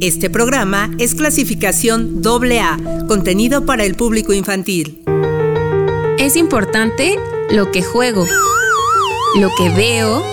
[0.00, 5.04] Este programa es clasificación AA, contenido para el público infantil.
[6.18, 7.18] Es importante
[7.50, 8.26] lo que juego,
[9.38, 10.24] lo que veo,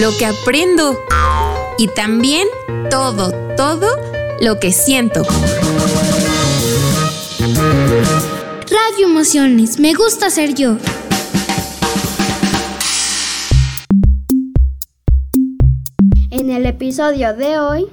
[0.00, 0.98] lo que aprendo
[1.78, 2.48] y también
[2.90, 3.86] todo, todo
[4.40, 5.22] lo que siento.
[8.68, 10.78] Radio Emociones, me gusta ser yo.
[16.30, 17.86] En el episodio de hoy,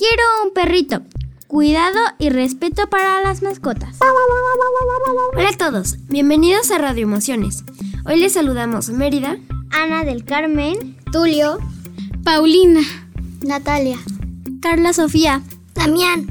[0.00, 1.02] quiero un perrito.
[1.46, 3.98] Cuidado y respeto para las mascotas.
[5.34, 7.64] Hola a todos, bienvenidos a Radio Emociones.
[8.06, 9.36] Hoy les saludamos Mérida,
[9.70, 11.58] Ana del Carmen, Tulio,
[12.24, 12.80] Paulina,
[13.42, 13.98] Natalia,
[14.62, 15.42] Carla Sofía,
[15.74, 16.28] Damián.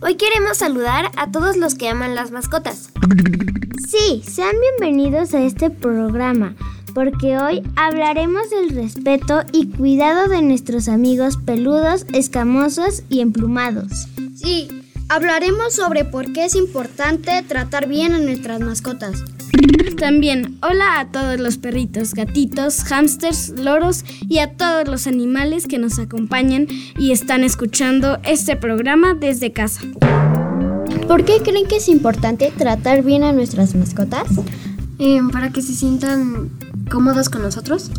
[0.00, 2.92] Hoy queremos saludar a todos los que aman las mascotas.
[3.84, 6.54] Sí, sean bienvenidos a este programa,
[6.94, 14.08] porque hoy hablaremos del respeto y cuidado de nuestros amigos peludos, escamosos y emplumados.
[14.34, 14.68] Sí,
[15.08, 19.24] hablaremos sobre por qué es importante tratar bien a nuestras mascotas.
[19.98, 25.78] También, hola a todos los perritos, gatitos, hámsters, loros y a todos los animales que
[25.78, 26.66] nos acompañan
[26.98, 29.82] y están escuchando este programa desde casa.
[31.06, 34.26] ¿Por qué creen que es importante tratar bien a nuestras mascotas?
[34.98, 36.50] Eh, para que se sientan
[36.92, 37.90] cómodos con nosotros.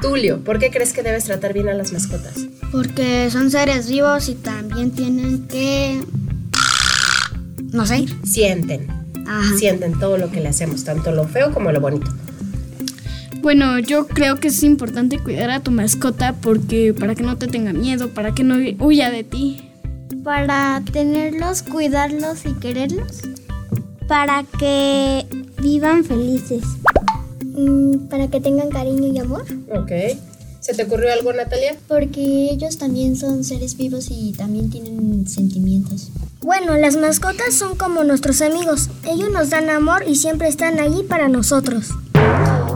[0.00, 2.46] Tulio, ¿por qué crees que debes tratar bien a las mascotas?
[2.70, 6.00] Porque son seres vivos y también tienen que...
[7.72, 8.06] No sé.
[8.22, 8.86] Sienten.
[9.26, 9.56] Ajá.
[9.58, 12.08] Sienten todo lo que le hacemos, tanto lo feo como lo bonito.
[13.40, 17.48] Bueno, yo creo que es importante cuidar a tu mascota porque para que no te
[17.48, 19.70] tenga miedo, para que no huya de ti.
[20.22, 23.22] Para tenerlos, cuidarlos y quererlos.
[24.06, 25.26] Para que
[25.60, 26.62] vivan felices.
[27.58, 29.44] Mm, para que tengan cariño y amor.
[29.74, 29.90] Ok.
[30.60, 31.76] ¿Se te ocurrió algo, Natalia?
[31.88, 36.10] Porque ellos también son seres vivos y también tienen sentimientos.
[36.40, 38.90] Bueno, las mascotas son como nuestros amigos.
[39.04, 41.90] Ellos nos dan amor y siempre están allí para nosotros.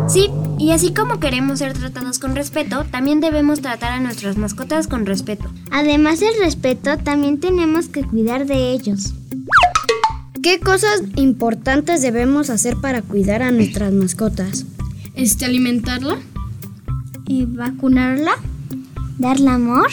[0.09, 4.89] Sí, y así como queremos ser tratados con respeto, también debemos tratar a nuestras mascotas
[4.89, 5.45] con respeto.
[5.71, 9.15] Además del respeto, también tenemos que cuidar de ellos.
[10.43, 14.67] ¿Qué cosas importantes debemos hacer para cuidar a nuestras mascotas?
[15.15, 16.19] Este, alimentarla,
[17.27, 18.33] ¿Y vacunarla?
[19.19, 19.89] ¿Darle amor?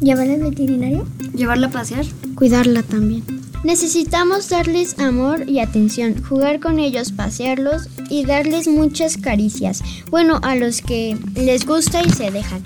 [0.00, 1.06] ¿Llevarla al veterinario?
[1.34, 2.04] Llevarla a pasear.
[2.34, 3.22] Cuidarla también.
[3.64, 9.82] Necesitamos darles amor y atención, jugar con ellos, pasearlos y darles muchas caricias.
[10.10, 12.62] Bueno, a los que les gusta y se dejan.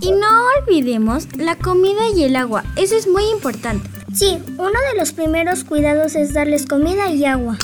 [0.00, 0.28] Y no
[0.60, 3.88] olvidemos la comida y el agua, eso es muy importante.
[4.14, 7.58] Sí, uno de los primeros cuidados es darles comida y agua.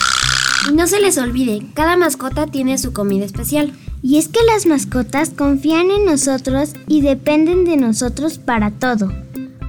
[0.70, 3.72] Y no se les olvide, cada mascota tiene su comida especial.
[4.02, 9.12] Y es que las mascotas confían en nosotros y dependen de nosotros para todo.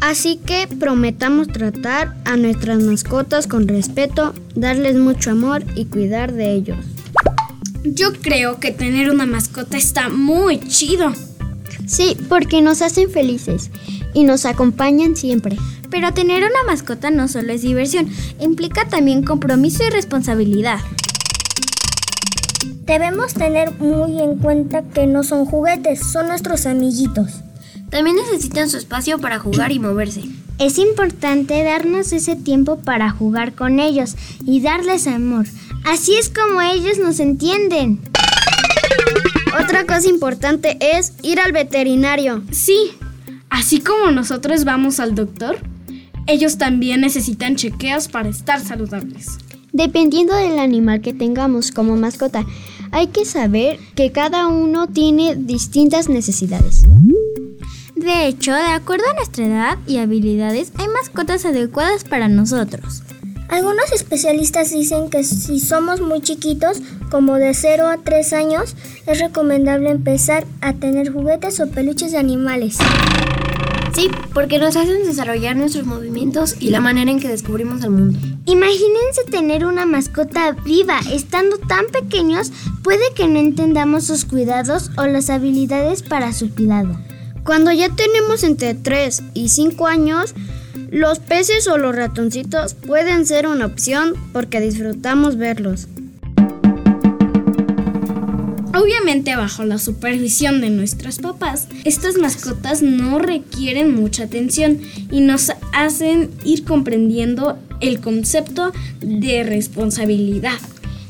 [0.01, 6.53] Así que prometamos tratar a nuestras mascotas con respeto, darles mucho amor y cuidar de
[6.53, 6.85] ellos.
[7.85, 11.13] Yo creo que tener una mascota está muy chido.
[11.85, 13.69] Sí, porque nos hacen felices
[14.13, 15.57] y nos acompañan siempre.
[15.89, 18.09] Pero tener una mascota no solo es diversión,
[18.39, 20.79] implica también compromiso y responsabilidad.
[22.85, 27.31] Debemos tener muy en cuenta que no son juguetes, son nuestros amiguitos.
[27.89, 30.23] También necesitan su espacio para jugar y moverse.
[30.59, 35.45] Es importante darnos ese tiempo para jugar con ellos y darles amor.
[35.83, 37.99] Así es como ellos nos entienden.
[39.61, 42.41] Otra cosa importante es ir al veterinario.
[42.51, 42.93] Sí,
[43.53, 45.57] así como nosotros vamos al doctor,
[46.25, 49.37] ellos también necesitan chequeos para estar saludables.
[49.71, 52.45] Dependiendo del animal que tengamos como mascota,
[52.91, 56.85] hay que saber que cada uno tiene distintas necesidades.
[57.95, 63.03] De hecho, de acuerdo a nuestra edad y habilidades, hay mascotas adecuadas para nosotros.
[63.49, 66.79] Algunos especialistas dicen que si somos muy chiquitos,
[67.11, 72.17] como de 0 a 3 años, es recomendable empezar a tener juguetes o peluches de
[72.17, 72.77] animales.
[73.93, 78.17] Sí, porque nos hacen desarrollar nuestros movimientos y la manera en que descubrimos el mundo.
[78.45, 80.99] Imagínense tener una mascota viva.
[81.11, 82.51] Estando tan pequeños,
[82.81, 86.97] puede que no entendamos sus cuidados o las habilidades para su cuidado.
[87.43, 90.33] Cuando ya tenemos entre 3 y 5 años,
[90.93, 95.87] los peces o los ratoncitos pueden ser una opción porque disfrutamos verlos.
[98.75, 105.51] Obviamente bajo la supervisión de nuestros papás, estas mascotas no requieren mucha atención y nos
[105.73, 110.59] hacen ir comprendiendo el concepto de responsabilidad.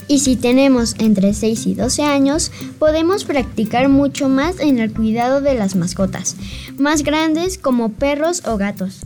[0.07, 5.41] Y si tenemos entre 6 y 12 años, podemos practicar mucho más en el cuidado
[5.41, 6.37] de las mascotas,
[6.77, 9.01] más grandes como perros o gatos.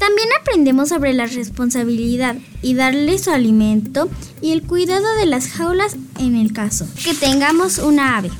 [0.00, 4.08] También aprendemos sobre la responsabilidad y darle su alimento
[4.40, 8.30] y el cuidado de las jaulas en el caso que tengamos una ave.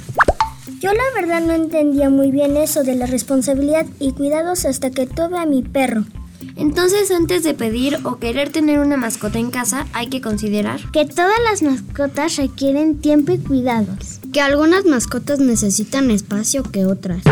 [0.81, 5.07] Yo la verdad no entendía muy bien eso de la responsabilidad y cuidados hasta que
[5.07, 6.07] tuve a mi perro.
[6.57, 11.05] Entonces, antes de pedir o querer tener una mascota en casa, hay que considerar que
[11.05, 14.21] todas las mascotas requieren tiempo y cuidados.
[14.33, 17.23] Que algunas mascotas necesitan espacio que otras.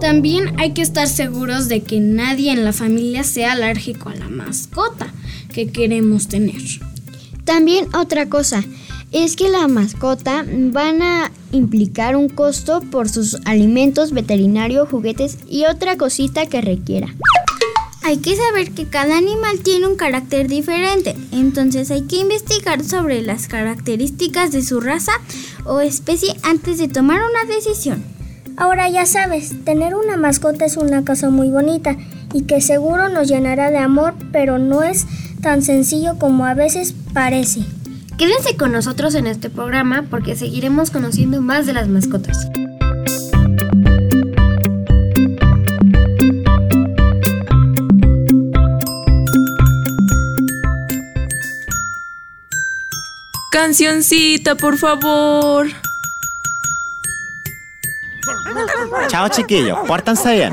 [0.00, 4.28] También hay que estar seguros de que nadie en la familia sea alérgico a la
[4.28, 5.12] mascota
[5.52, 6.62] que queremos tener.
[7.44, 8.62] También otra cosa,
[9.10, 15.64] es que la mascota van a implicar un costo por sus alimentos, veterinario, juguetes y
[15.64, 17.08] otra cosita que requiera.
[18.02, 23.20] Hay que saber que cada animal tiene un carácter diferente, entonces hay que investigar sobre
[23.22, 25.12] las características de su raza
[25.64, 28.17] o especie antes de tomar una decisión.
[28.60, 31.96] Ahora ya sabes, tener una mascota es una cosa muy bonita
[32.34, 35.06] y que seguro nos llenará de amor, pero no es
[35.40, 37.60] tan sencillo como a veces parece.
[38.18, 42.48] Quédense con nosotros en este programa porque seguiremos conociendo más de las mascotas.
[53.52, 55.68] Cancioncita, por favor.
[59.08, 60.52] Chao chiquillos, pórtanse bien.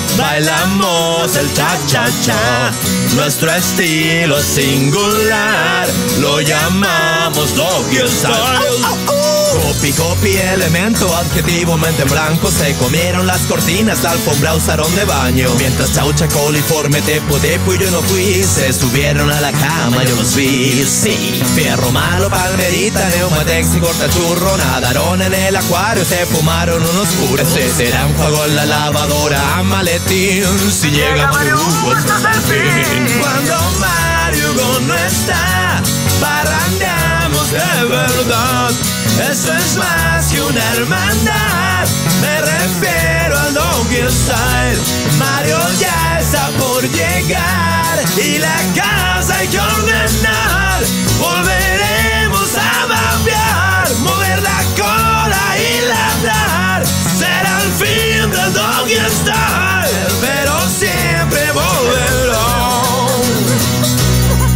[0.17, 2.71] bailamos el cha-cha-cha.
[3.15, 5.87] Nuestro estilo es singular,
[6.19, 9.30] lo llamamos Doggy Style.
[9.61, 12.51] Copy, copy, elemento, adjetivo, mente en blanco.
[12.51, 15.49] Se comieron las cortinas, la alfombra usaron de baño.
[15.57, 18.43] Mientras chaucha, coliforme, tepo, tepo y yo no fui.
[18.43, 24.57] Se subieron a la cama, yo los vi, sí Fierro malo, palmerita, neumatex y cortachurro
[24.57, 29.63] Nadaron en el acuario, se fumaron unos puros Se será un juego en la lavadora,
[29.63, 30.43] maletín.
[30.71, 35.81] Si llega Mario Hugo, este es el fin Cuando Mario no está,
[36.19, 38.90] parrandeamos de verdad
[39.29, 41.87] eso es más que una hermandad.
[42.21, 44.79] Me refiero al Doggy Style.
[45.17, 50.81] Mario ya está por llegar y la casa hay que ordenar.
[51.19, 56.85] Volveremos a babear, mover la cola y ladrar.
[56.85, 62.11] Será el fin del Doggy Style, pero siempre volverán.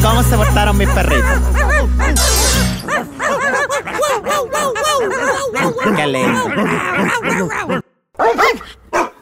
[0.01, 1.64] ¿Cómo se portaron mis perritos?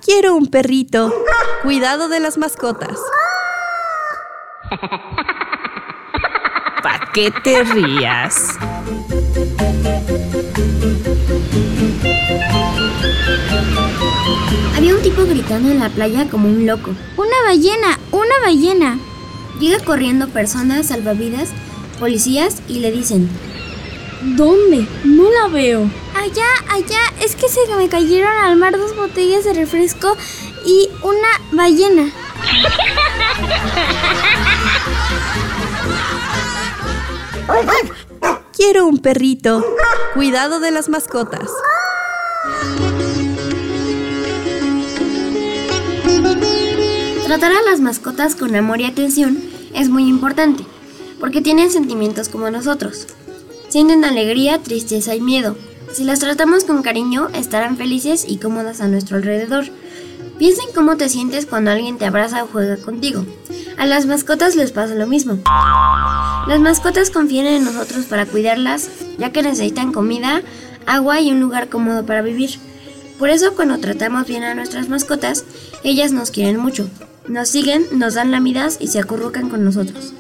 [0.04, 1.13] Quiero un perrito.
[1.62, 2.98] Cuidado de las mascotas.
[6.81, 8.57] ¿Para qué te rías?
[14.75, 16.92] Había un tipo gritando en la playa como un loco.
[17.18, 19.00] Una ballena, una ballena.
[19.60, 21.50] Llega corriendo personas, salvavidas,
[22.00, 23.29] policías y le dicen,
[24.24, 24.88] ¿Dónde?
[25.03, 25.89] No la veo.
[26.15, 30.15] Allá, allá, es que se me cayeron al mar dos botellas de refresco
[30.65, 32.10] y una ballena.
[38.56, 39.65] Quiero un perrito.
[40.13, 41.50] Cuidado de las mascotas.
[47.25, 50.63] Tratar a las mascotas con amor y atención es muy importante,
[51.20, 53.08] porque tienen sentimientos como nosotros.
[53.74, 55.58] Sienten alegría, tristeza y miedo.
[55.94, 59.65] Si las tratamos con cariño, estarán felices y cómodas a nuestro alrededor.
[60.38, 63.25] Piensa en cómo te sientes cuando alguien te abraza o juega contigo.
[63.80, 65.39] A las mascotas les pasa lo mismo.
[66.48, 70.44] Las mascotas confían en nosotros para cuidarlas, ya que necesitan comida,
[70.86, 72.60] agua y un lugar cómodo para vivir.
[73.18, 75.46] Por eso cuando tratamos bien a nuestras mascotas,
[75.84, 76.88] ellas nos quieren mucho.
[77.27, 80.13] Nos siguen, nos dan lamidas y se acurrucan con nosotros.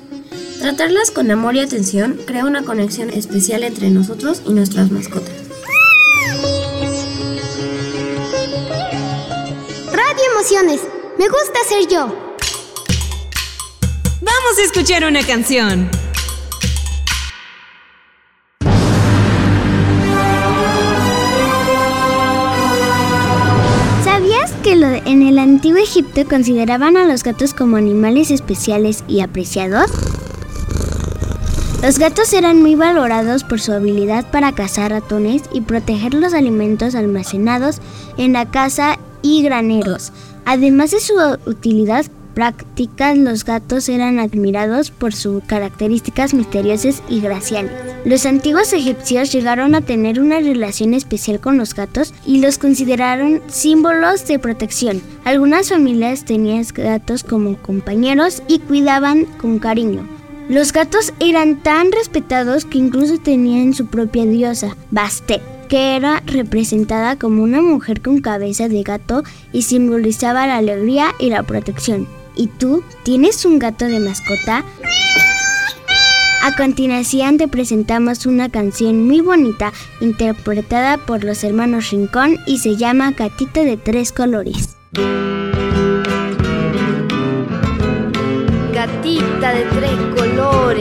[0.59, 5.33] Tratarlas con amor y atención crea una conexión especial entre nosotros y nuestras mascotas.
[9.91, 10.81] Radio Emociones,
[11.17, 12.33] me gusta ser yo.
[14.21, 15.89] Vamos a escuchar una canción.
[24.03, 29.91] ¿Sabías que en el antiguo Egipto consideraban a los gatos como animales especiales y apreciados?
[31.83, 36.95] Los gatos eran muy valorados por su habilidad para cazar ratones y proteger los alimentos
[36.95, 37.81] almacenados
[38.17, 40.13] en la casa y graneros.
[40.45, 41.13] Además de su
[41.45, 47.73] utilidad práctica, los gatos eran admirados por sus características misteriosas y graciales.
[48.05, 53.41] Los antiguos egipcios llegaron a tener una relación especial con los gatos y los consideraron
[53.47, 55.01] símbolos de protección.
[55.25, 60.22] Algunas familias tenían gatos como compañeros y cuidaban con cariño.
[60.49, 67.17] Los gatos eran tan respetados que incluso tenían su propia diosa, Bastet, que era representada
[67.17, 72.07] como una mujer con cabeza de gato y simbolizaba la alegría y la protección.
[72.35, 74.65] ¿Y tú tienes un gato de mascota?
[76.43, 79.71] A continuación te presentamos una canción muy bonita
[80.01, 84.75] interpretada por los hermanos Rincón y se llama Gatito de tres colores.
[88.73, 90.22] Gatita de tres colores,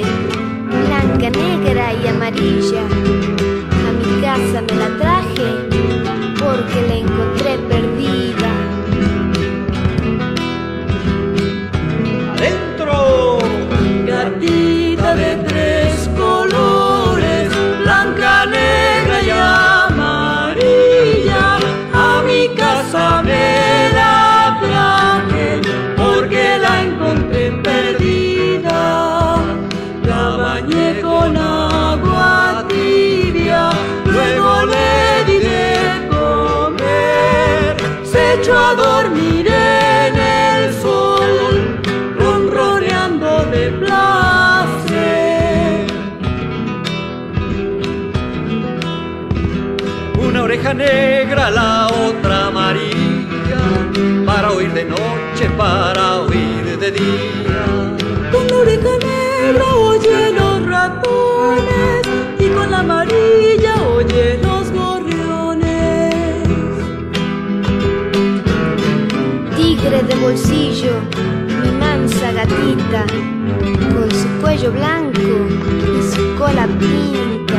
[0.00, 2.82] blanca, negra y amarilla.
[3.86, 5.46] A mi casa me la traje
[6.38, 7.71] porque la encontré
[51.50, 53.60] la otra amarilla,
[54.24, 57.64] para oír de noche, para oír de día.
[58.30, 62.02] Con la oreja negra oye los ratones
[62.38, 66.14] y con la amarilla oye los gorriones.
[69.56, 70.94] Tigre de bolsillo,
[71.62, 73.04] mi mansa gatita,
[73.94, 77.51] con su cuello blanco y su cola pinta.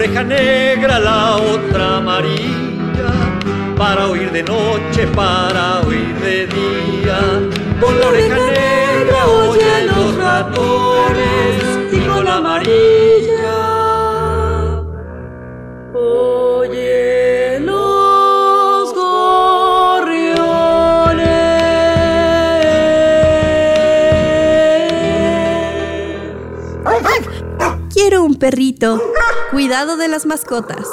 [0.00, 3.10] Oreja negra, la otra amarilla,
[3.76, 7.18] para oír de noche, para oír de día.
[7.78, 13.58] Con la oreja negra oye los ratones y con la amarilla
[15.92, 20.40] oye los gorriones.
[27.92, 29.09] Quiero un perrito.
[29.60, 30.86] Cuidado de las mascotas.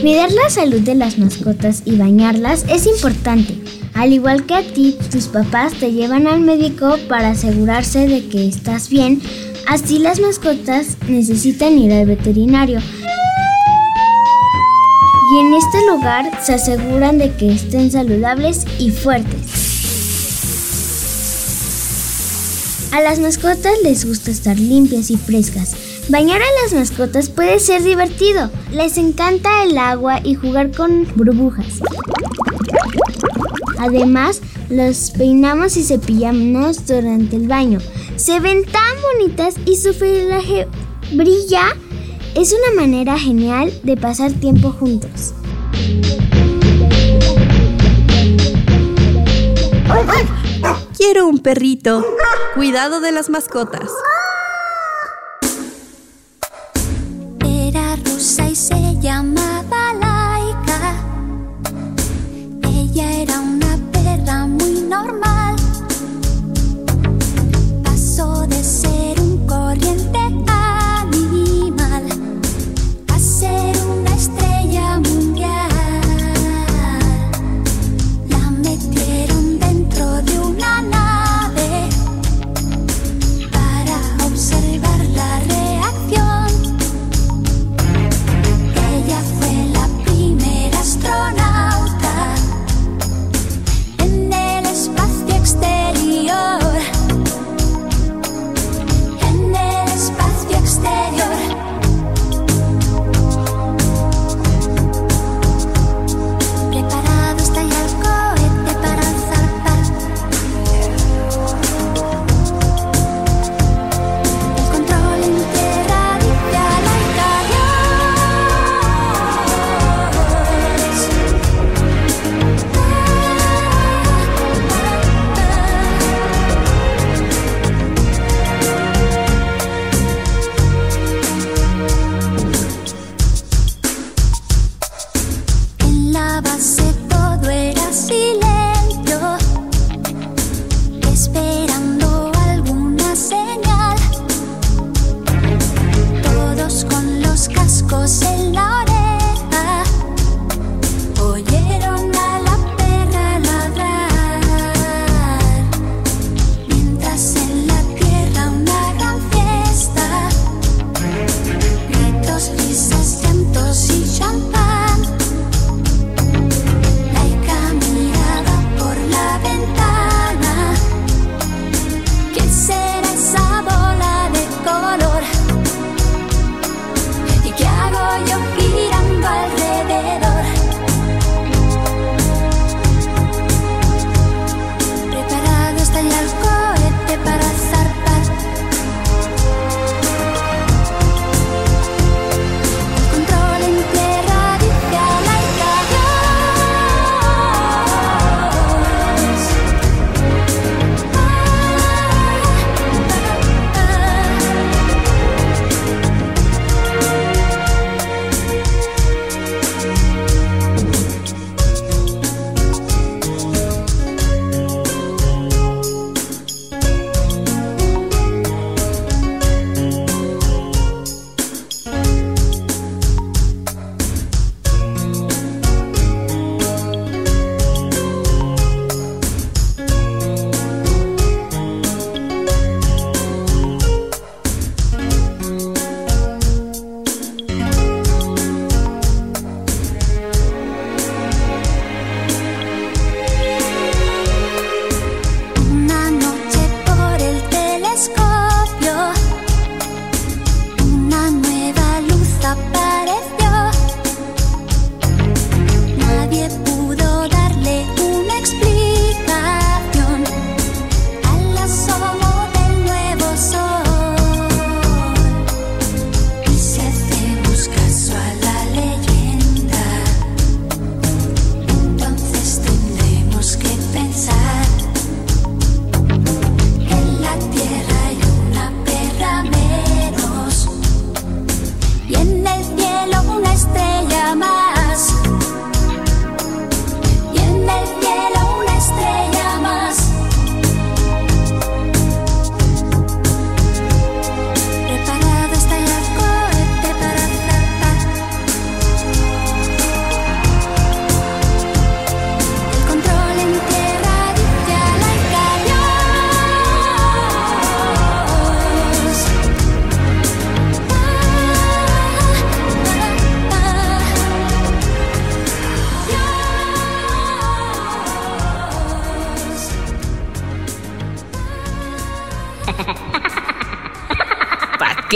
[0.00, 3.58] Cuidar la salud de las mascotas y bañarlas es importante.
[3.92, 8.48] Al igual que a ti, tus papás te llevan al médico para asegurarse de que
[8.48, 9.20] estás bien.
[9.68, 12.80] Así las mascotas necesitan ir al veterinario.
[15.32, 19.66] Y en este lugar se aseguran de que estén saludables y fuertes.
[22.92, 25.74] A las mascotas les gusta estar limpias y frescas.
[26.08, 28.50] Bañar a las mascotas puede ser divertido.
[28.72, 31.80] Les encanta el agua y jugar con burbujas.
[33.78, 34.40] Además,
[34.70, 37.80] los peinamos y cepillamos durante el baño.
[38.16, 40.68] Se ven tan bonitas y su pelaje
[41.12, 41.76] brilla.
[42.36, 45.32] Es una manera genial de pasar tiempo juntos.
[50.98, 52.04] Quiero un perrito.
[52.54, 53.90] Cuidado de las mascotas.
[57.42, 60.94] Era rusa y se llamaba Laika.
[62.64, 63.55] Ella era una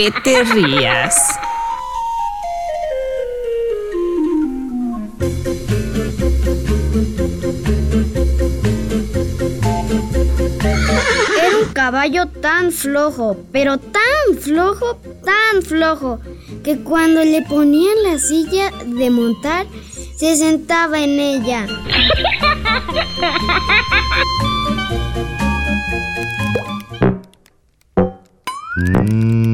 [0.00, 1.14] que te rías.
[11.38, 16.18] Era un caballo tan flojo, pero tan flojo, tan flojo,
[16.64, 19.66] que cuando le ponían la silla de montar,
[20.16, 21.66] se sentaba en ella.
[28.76, 29.49] Un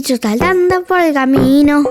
[0.00, 1.84] bicho saltando por el camino.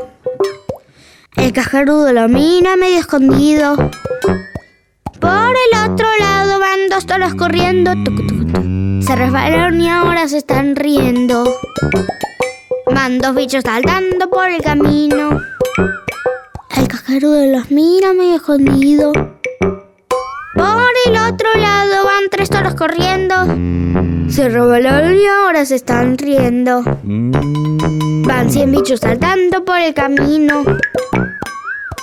[1.36, 3.76] El cajarudo lo mira medio escondido.
[5.20, 7.92] Por el otro lado van dos toros corriendo.
[9.06, 11.44] Se resbalaron y ahora se están riendo.
[12.88, 15.40] Van dos bichos saltando por el camino.
[16.76, 19.12] El cajarudo los mira medio escondido.
[20.56, 23.36] Por el otro lado tres toros corriendo.
[24.30, 26.84] Se resbalaron y ahora se están riendo.
[27.04, 30.64] Van cien bichos saltando por el camino.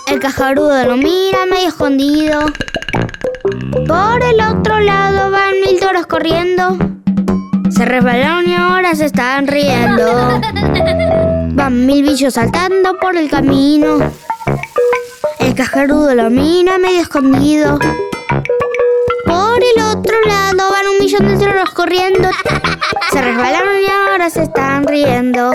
[0.09, 2.41] El cajarudo lo mira medio escondido.
[3.87, 6.77] Por el otro lado van mil toros corriendo.
[7.71, 10.41] Se resbalaron y ahora se están riendo.
[11.55, 13.99] Van mil bichos saltando por el camino.
[15.39, 17.79] El cajarudo lo mira medio escondido.
[19.99, 22.29] Otro lado van un millón de toros corriendo.
[23.13, 25.51] Se resbalaron y ahora se están riendo.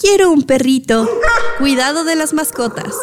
[0.00, 1.08] Quiero un perrito.
[1.58, 2.94] Cuidado de las mascotas.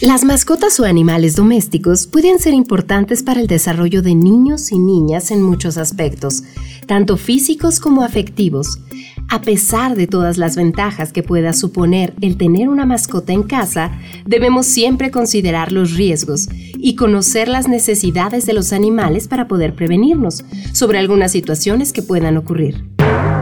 [0.00, 5.30] Las mascotas o animales domésticos pueden ser importantes para el desarrollo de niños y niñas
[5.30, 6.42] en muchos aspectos,
[6.86, 8.78] tanto físicos como afectivos.
[9.32, 13.92] A pesar de todas las ventajas que pueda suponer el tener una mascota en casa,
[14.26, 20.44] debemos siempre considerar los riesgos y conocer las necesidades de los animales para poder prevenirnos
[20.72, 22.84] sobre algunas situaciones que puedan ocurrir.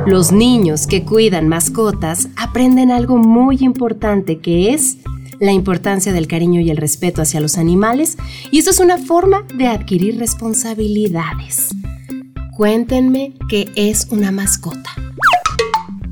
[0.06, 4.98] Los niños que cuidan mascotas aprenden algo muy importante que es
[5.40, 8.18] la importancia del cariño y el respeto hacia los animales
[8.50, 11.68] y esto es una forma de adquirir responsabilidades.
[12.58, 14.90] Cuéntenme qué es una mascota.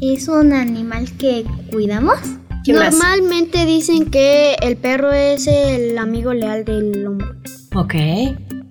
[0.00, 2.18] ¿Es un animal que cuidamos?
[2.64, 2.92] ¿Quién más?
[2.94, 7.28] Normalmente dicen que el perro es el amigo leal del hombre.
[7.74, 7.94] Ok.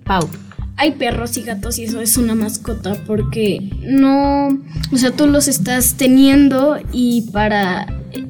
[0.04, 0.28] Pau.
[0.76, 4.48] Hay perros y gatos y eso es una mascota porque no,
[4.92, 7.86] o sea, tú los estás teniendo y para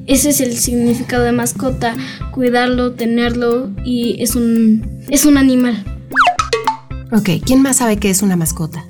[0.07, 1.93] ese es el significado de mascota,
[2.31, 5.83] cuidarlo, tenerlo y es un es un animal.
[7.11, 8.85] Ok, ¿quién más sabe qué es una mascota?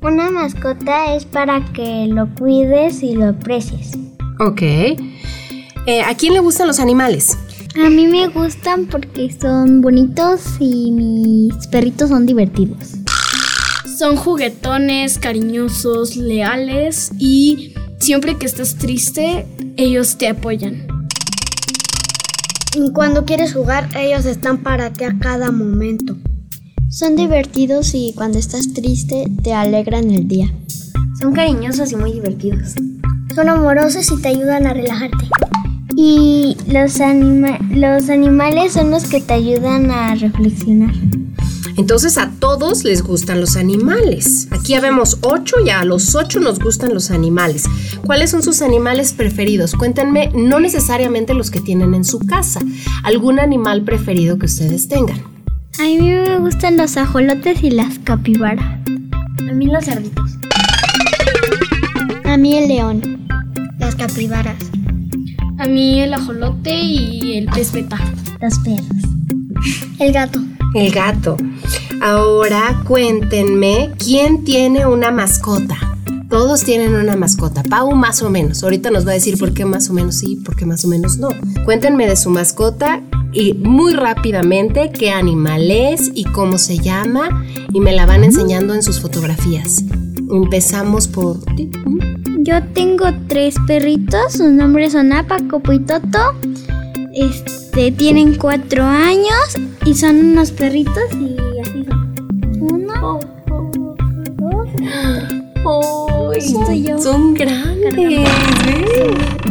[0.00, 3.98] Una mascota es para que lo cuides y lo aprecies.
[4.38, 4.62] Ok.
[4.62, 7.36] Eh, ¿A quién le gustan los animales?
[7.84, 12.94] A mí me gustan porque son bonitos y mis perritos son divertidos.
[13.98, 20.86] Son juguetones, cariñosos, leales y siempre que estás triste, ellos te apoyan.
[22.76, 26.16] Y cuando quieres jugar, ellos están para ti a cada momento.
[26.90, 30.52] Son divertidos y cuando estás triste te alegran el día.
[31.20, 32.74] Son cariñosos y muy divertidos.
[33.34, 35.28] Son amorosos y te ayudan a relajarte.
[35.96, 40.94] Y los, anima- los animales son los que te ayudan a reflexionar.
[41.76, 44.48] Entonces a todos les gustan los animales.
[44.50, 47.64] Aquí ya vemos ocho y a los ocho nos gustan los animales.
[48.04, 49.74] ¿Cuáles son sus animales preferidos?
[49.74, 52.60] Cuéntenme, no necesariamente los que tienen en su casa.
[53.04, 55.22] ¿Algún animal preferido que ustedes tengan?
[55.80, 58.80] A mí me gustan los ajolotes y las capibaras.
[59.48, 60.36] A mí los cerditos.
[62.24, 63.28] A mí el león.
[63.78, 64.56] Las capibaras.
[65.58, 67.98] A mí el ajolote y el pez beta.
[68.40, 68.86] Los perros.
[70.00, 70.40] El gato.
[70.74, 71.36] El gato.
[72.02, 75.87] Ahora cuéntenme, ¿quién tiene una mascota?
[76.28, 77.62] Todos tienen una mascota.
[77.62, 78.62] Pau más o menos.
[78.62, 80.88] Ahorita nos va a decir por qué más o menos sí, por qué más o
[80.88, 81.30] menos no.
[81.64, 83.00] Cuéntenme de su mascota
[83.32, 88.74] y muy rápidamente qué animal es y cómo se llama y me la van enseñando
[88.74, 89.82] en sus fotografías.
[90.30, 91.70] Empezamos por ti.
[92.40, 96.34] Yo tengo tres perritos, sus nombres son Apa, Copo y Toto.
[97.14, 102.14] Este, tienen cuatro años y son unos perritos y así son.
[102.60, 103.20] Uno,
[104.36, 104.68] dos,
[106.40, 106.98] Soy yo.
[107.00, 108.28] Son grandes.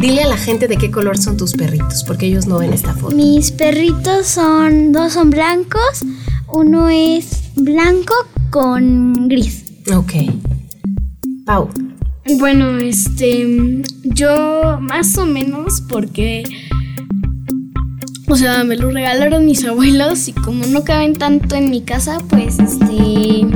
[0.00, 2.94] Dile a la gente de qué color son tus perritos, porque ellos no ven esta
[2.94, 3.14] foto.
[3.14, 6.04] Mis perritos son, dos son blancos,
[6.48, 8.14] uno es blanco
[8.50, 9.64] con gris.
[9.94, 10.12] Ok.
[11.44, 11.68] Pau.
[12.38, 16.44] Bueno, este, yo más o menos porque
[18.30, 22.18] o sea, me lo regalaron mis abuelos y como no caben tanto en mi casa,
[22.28, 23.46] pues este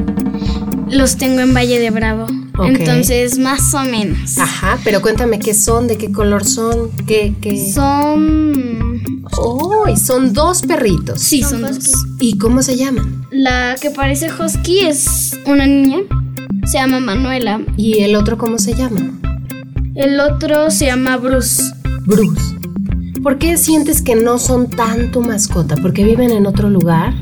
[0.91, 2.27] los tengo en Valle de Bravo.
[2.65, 4.39] Entonces, más o menos.
[4.39, 7.73] Ajá, pero cuéntame qué son, de qué color son, qué, qué...
[7.73, 9.03] Son...
[9.39, 11.21] Oh, y son dos perritos.
[11.21, 11.93] Sí, son dos.
[12.21, 13.27] ¿Y cómo se llaman?
[13.31, 15.99] La que parece husky es una niña,
[16.67, 17.63] se llama Manuela.
[17.77, 19.19] ¿Y el otro cómo se llama?
[19.95, 21.63] El otro se llama Bruce.
[22.07, 22.43] Bruce.
[23.23, 25.77] ¿Por qué sientes que no son tan tu mascota?
[25.77, 27.15] ¿Porque viven en otro lugar?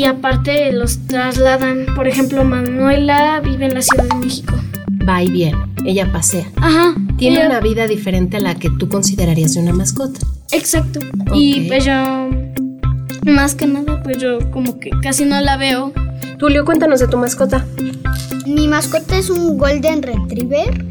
[0.00, 1.84] Sí, aparte los trasladan.
[1.94, 4.54] Por ejemplo, Manuela vive en la Ciudad de México.
[5.06, 6.46] Va y viene, ella pasea.
[6.56, 6.94] Ajá.
[7.18, 10.18] Tiene ella- una vida diferente a la que tú considerarías de una mascota.
[10.52, 11.00] Exacto.
[11.34, 12.30] Y pues yo,
[13.26, 15.92] más que nada, pues yo como que casi no la veo.
[16.38, 17.66] Tulio, cuéntanos de tu mascota.
[18.46, 20.82] Mi mascota es un Golden Retriever.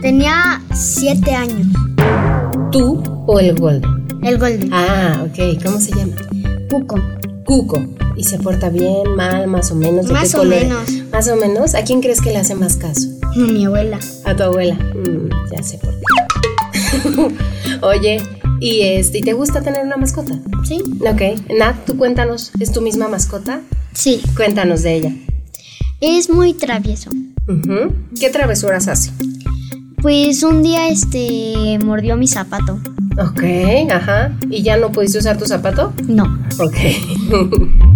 [0.00, 1.66] Tenía 7 años.
[2.72, 4.06] ¿Tú o el Golden?
[4.22, 4.70] El Golden.
[4.72, 5.62] Ah, ok.
[5.62, 6.14] ¿Cómo se llama?
[6.70, 6.98] Cuco.
[7.44, 7.84] Cuco.
[8.18, 10.08] ¿Y se porta bien, mal, más o menos?
[10.08, 10.90] ¿De Más o menos.
[11.12, 11.76] Más o menos.
[11.76, 13.06] ¿A quién crees que le hace más caso?
[13.36, 14.00] Mi abuela.
[14.24, 14.74] A tu abuela.
[14.74, 17.36] Mm, ya sé por qué.
[17.82, 18.20] Oye,
[18.58, 20.36] ¿y este, ¿y te gusta tener una mascota?
[20.64, 20.82] Sí.
[21.00, 21.40] Ok.
[21.56, 23.60] Nat, tú cuéntanos, ¿es tu misma mascota?
[23.92, 24.20] Sí.
[24.36, 25.12] Cuéntanos de ella.
[26.00, 27.10] Es muy travieso.
[28.18, 29.12] ¿Qué travesuras hace?
[30.02, 32.80] Pues un día este mordió mi zapato.
[33.16, 33.42] Ok,
[33.92, 34.36] ajá.
[34.50, 35.92] ¿Y ya no pudiste usar tu zapato?
[36.08, 36.24] No.
[36.58, 36.76] Ok.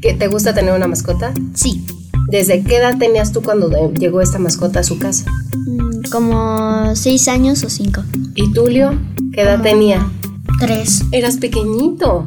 [0.00, 1.32] ¿Qué te gusta tener una mascota?
[1.54, 1.84] Sí.
[2.30, 5.24] ¿Desde qué edad tenías tú cuando de- llegó esta mascota a su casa?
[5.66, 8.02] Mm, Como seis años o cinco.
[8.34, 8.92] ¿Y Tulio?
[9.32, 10.08] ¿Qué edad tenía?
[10.60, 11.02] Tres.
[11.12, 12.26] Eras pequeñito,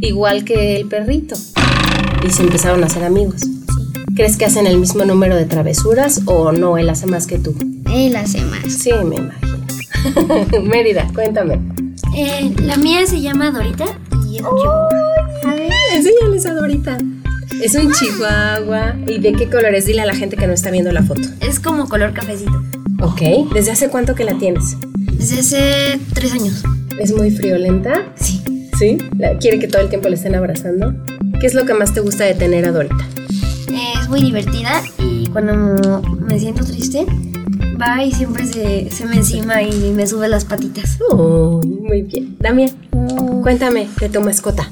[0.00, 1.36] igual que el perrito.
[2.26, 3.42] Y se empezaron a hacer amigos.
[4.14, 6.76] ¿Crees que hacen el mismo número de travesuras o no?
[6.76, 7.54] Él hace más que tú.
[7.92, 8.70] Él hace más.
[8.72, 10.62] Sí, me imagino.
[10.68, 11.60] Mérida, cuéntame.
[12.14, 13.86] Eh, la mía se llama Dorita
[14.28, 14.50] y es ver.
[15.94, 16.96] Enséñales a Dorita.
[17.62, 18.96] Es un chihuahua.
[19.06, 19.84] ¿Y de qué color es?
[19.84, 21.20] Dile a la gente que no está viendo la foto.
[21.40, 22.62] Es como color cafecito.
[23.02, 23.52] Ok.
[23.52, 24.76] ¿Desde hace cuánto que la tienes?
[25.12, 26.62] Desde hace tres años.
[26.98, 28.10] ¿Es muy friolenta?
[28.14, 28.42] Sí.
[28.78, 28.96] ¿Sí?
[29.40, 30.94] ¿Quiere que todo el tiempo le estén abrazando?
[31.38, 33.06] ¿Qué es lo que más te gusta de tener a Dorita?
[33.70, 37.04] Eh, es muy divertida y cuando me siento triste,
[37.80, 40.98] va y siempre se, se me encima y me sube las patitas.
[41.10, 42.36] Oh, muy bien.
[42.40, 42.70] Damián,
[43.42, 44.70] cuéntame de tu mascota.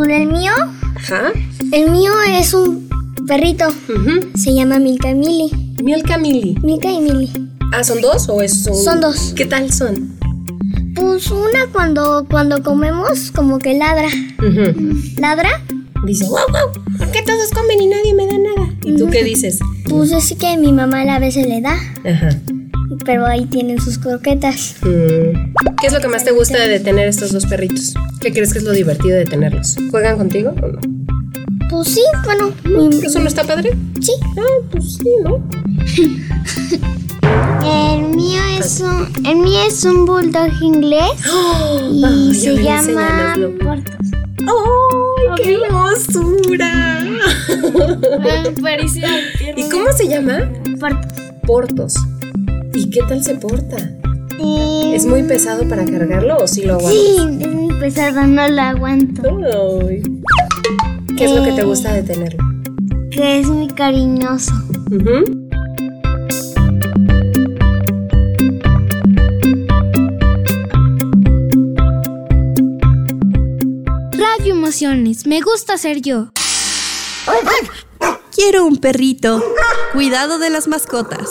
[0.00, 0.52] Por el mío,
[0.96, 1.30] Ajá.
[1.72, 2.88] el mío es un
[3.26, 3.68] perrito.
[3.68, 4.30] Ujú.
[4.34, 5.74] Se llama Milka y Mili.
[5.84, 6.56] Milka Mili.
[6.62, 7.30] Milka y Mili.
[7.74, 8.76] Ah, ¿son dos o es un...?
[8.82, 9.34] Son dos.
[9.36, 10.18] ¿Qué tal son?
[10.94, 14.08] Pues una cuando, cuando comemos como que ladra.
[15.18, 15.50] ¿Ladra?
[16.06, 18.72] Dice, wow, wow, ¿por qué todos comen y nadie me da nada?
[18.82, 19.58] ¿Y tú qué dices?
[19.86, 21.74] Pues es que mi mamá a veces le da.
[22.10, 22.30] Ajá.
[23.10, 24.76] Pero ahí tienen sus croquetas.
[24.82, 25.52] Mm.
[25.80, 27.92] ¿Qué es lo que más te gusta de tener estos dos perritos?
[28.20, 29.76] ¿Qué crees que es lo divertido de tenerlos?
[29.90, 30.78] ¿Juegan contigo o no?
[31.68, 32.52] Pues sí, bueno.
[33.02, 33.72] ¿Eso no está padre?
[34.00, 34.12] Sí.
[34.38, 35.44] Ah, pues sí, ¿no?
[37.64, 41.10] El mío es un, el mío es un bulldog inglés
[41.90, 43.34] y se llama.
[43.60, 44.06] Portos.
[44.38, 47.02] ¡Ay, qué hermosura!
[49.56, 50.48] ¿Y cómo se llama?
[50.78, 51.20] Portos.
[51.44, 51.94] Portos.
[52.74, 53.76] ¿Y qué tal se porta?
[54.42, 57.02] Eh, ¿Es muy pesado para cargarlo o sí lo aguantas?
[57.02, 59.22] Sí, es muy pesado, no lo aguanto.
[61.16, 62.42] ¿Qué es lo que te gusta de tenerlo?
[63.10, 64.52] Que es muy cariñoso.
[64.90, 65.48] Ujú.
[74.12, 76.32] Radio Emociones, me gusta ser yo.
[78.34, 79.42] Quiero un perrito.
[79.92, 81.28] Cuidado de las mascotas.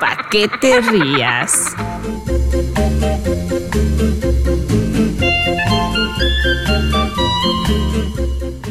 [0.00, 1.74] ¿Para qué te rías?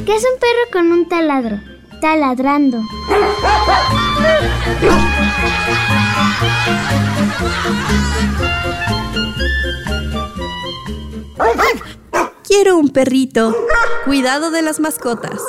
[0.06, 1.60] ¿Qué es un perro con un taladro?
[2.00, 2.84] Taladrando.
[12.48, 13.56] Quiero un perrito.
[14.06, 15.42] Cuidado de las mascotas.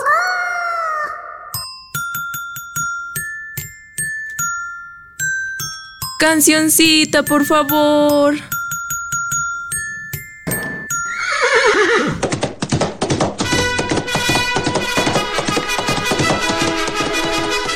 [6.19, 8.35] Cancioncita, por favor.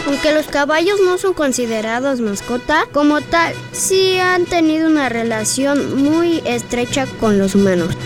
[0.08, 6.42] Aunque los caballos no son considerados mascota, como tal, sí han tenido una relación muy
[6.44, 7.96] estrecha con los humanos.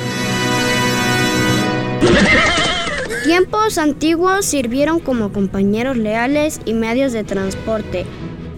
[3.25, 8.05] Tiempos antiguos sirvieron como compañeros leales y medios de transporte.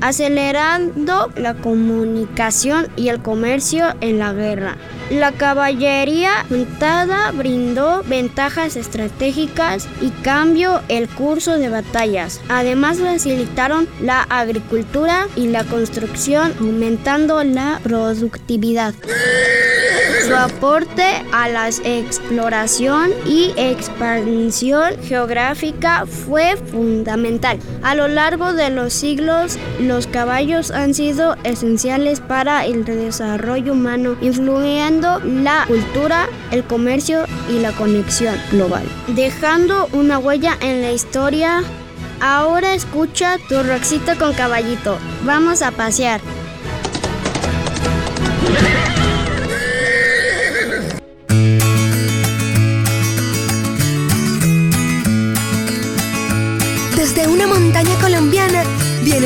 [0.00, 4.76] Acelerando la comunicación y el comercio en la guerra.
[5.11, 12.40] La caballería juntada brindó ventajas estratégicas y cambió el curso de batallas.
[12.48, 18.94] Además facilitaron la agricultura y la construcción, aumentando la productividad.
[20.26, 27.58] Su aporte a la exploración y expansión geográfica fue fundamental.
[27.82, 29.58] A lo largo de los siglos,
[29.88, 37.59] los caballos han sido esenciales para el desarrollo humano, influyendo la cultura, el comercio y
[37.61, 41.62] la conexión global, dejando una huella en la historia.
[42.20, 44.98] Ahora escucha tu roxito con caballito.
[45.24, 46.20] Vamos a pasear.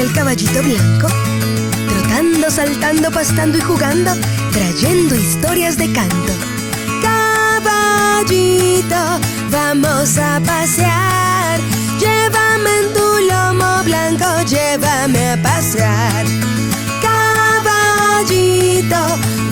[0.03, 1.07] El caballito blanco,
[1.89, 4.11] trotando, saltando, pastando y jugando,
[4.53, 6.33] trayendo historias de canto.
[7.01, 8.41] Caballito,
[9.51, 11.61] vamos a pasear,
[12.01, 16.27] llévame en tu lomo blanco, llévame a pasear.
[17.01, 18.97] Caballito,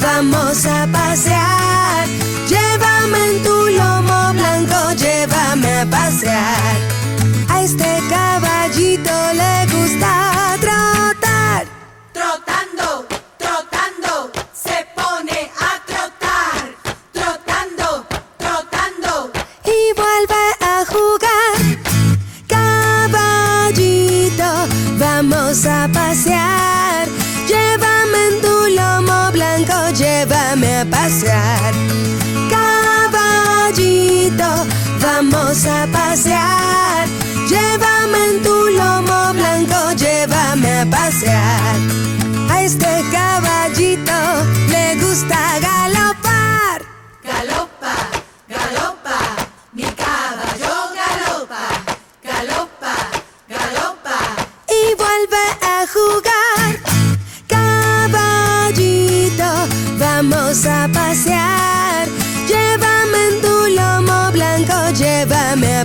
[0.00, 2.08] vamos a pasear,
[2.48, 6.76] llévame en tu lomo blanco, llévame a pasear.
[7.48, 10.39] A este caballito le gusta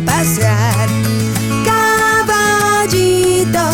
[0.05, 0.87] pasear.
[1.65, 3.65] Caballito,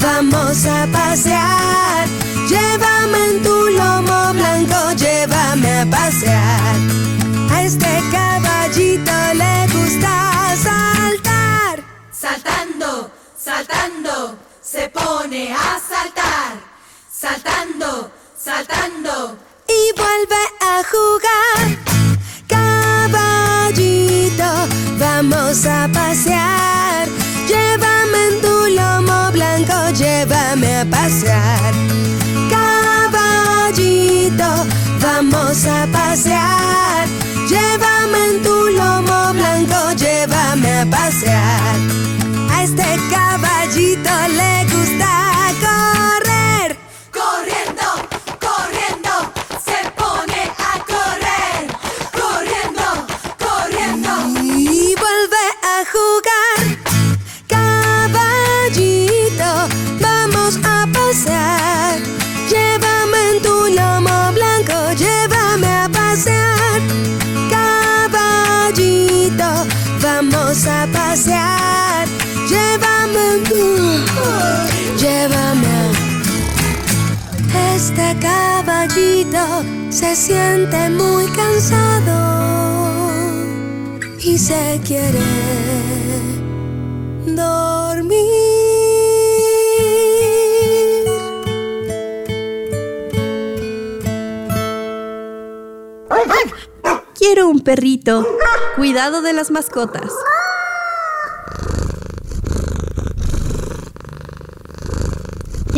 [0.00, 2.08] vamos a pasear.
[2.48, 6.76] Llévame en tu lomo blanco, llévame a pasear.
[7.50, 11.82] A este caballito le gusta saltar.
[12.12, 16.52] Saltando, saltando, se pone a saltar.
[17.10, 19.36] Saltando, saltando.
[19.68, 21.89] y vuelve a jugar.
[25.20, 27.06] Vamos a pasear.
[27.46, 31.74] Llévame en tu lomo blanco, llévame a pasear.
[32.54, 34.50] Caballito,
[35.00, 37.06] vamos a pasear.
[37.52, 41.76] Llévame en tu lomo blanco, llévame a pasear.
[42.52, 44.99] A este caballito le gusta
[78.20, 82.40] caballito se siente muy cansado
[84.18, 85.18] y se quiere
[87.26, 88.50] dormir.
[97.14, 98.26] Quiero un perrito.
[98.76, 100.10] Cuidado de las mascotas.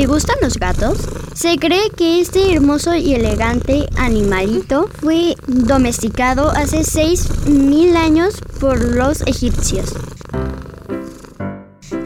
[0.02, 0.98] ¿Te gustan los gatos?
[1.32, 9.20] Se cree que este hermoso y elegante animalito fue domesticado hace 6.000 años por los
[9.28, 9.94] egipcios.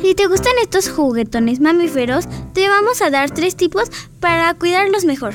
[0.03, 5.33] Si te gustan estos juguetones mamíferos, te vamos a dar tres tipos para cuidarlos mejor.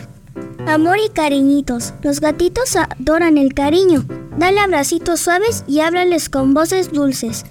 [0.68, 1.96] Amor y cariñitos.
[2.04, 4.06] Los gatitos adoran el cariño.
[4.38, 7.44] Dale abracitos suaves y háblales con voces dulces.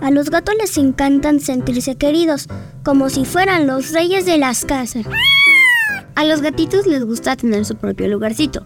[0.00, 2.46] A los gatos les encantan sentirse queridos,
[2.84, 5.04] como si fueran los reyes de las casas.
[6.14, 8.64] A los gatitos les gusta tener su propio lugarcito.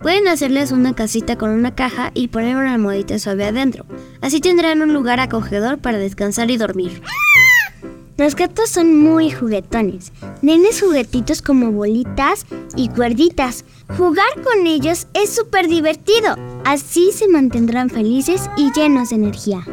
[0.00, 3.84] Pueden hacerles una casita con una caja y poner una almohadita suave adentro.
[4.22, 7.02] Así tendrán un lugar acogedor para descansar y dormir.
[8.16, 10.12] Los gatos son muy juguetones.
[10.42, 13.64] Nenes juguetitos como bolitas y cuerditas.
[13.96, 16.36] Jugar con ellos es súper divertido.
[16.64, 19.64] Así se mantendrán felices y llenos de energía.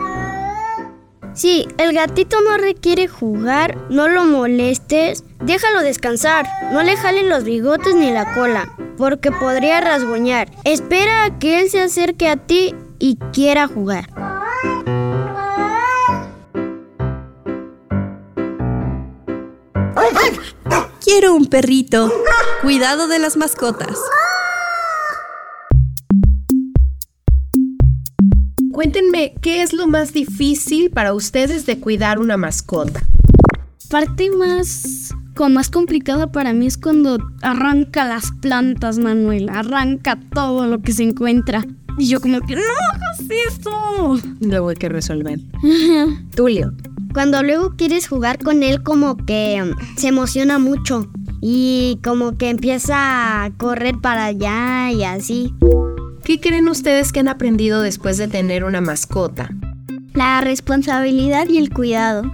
[1.37, 6.47] Si el gatito no requiere jugar, no lo molestes, déjalo descansar.
[6.71, 10.49] No le jalen los bigotes ni la cola, porque podría rasguñar.
[10.63, 14.09] Espera a que él se acerque a ti y quiera jugar.
[21.03, 22.11] Quiero un perrito.
[22.63, 23.99] Cuidado de las mascotas.
[28.77, 33.01] Cuéntenme, ¿qué es lo más difícil para ustedes de cuidar una mascota?
[33.89, 39.49] Parte más con más complicada para mí es cuando arranca las plantas, Manuel.
[39.49, 41.65] Arranca todo lo que se encuentra.
[41.97, 42.61] Y yo como que, no
[42.93, 44.19] hagas eso.
[44.41, 45.39] Luego hay que resolver.
[46.35, 46.71] Tulio.
[47.15, 51.09] Cuando luego quieres jugar con él como que mm, se emociona mucho
[51.41, 55.51] y como que empieza a correr para allá y así.
[56.27, 59.49] ¿Qué creen ustedes que han aprendido después de tener una mascota?
[60.13, 62.29] La responsabilidad y el cuidado.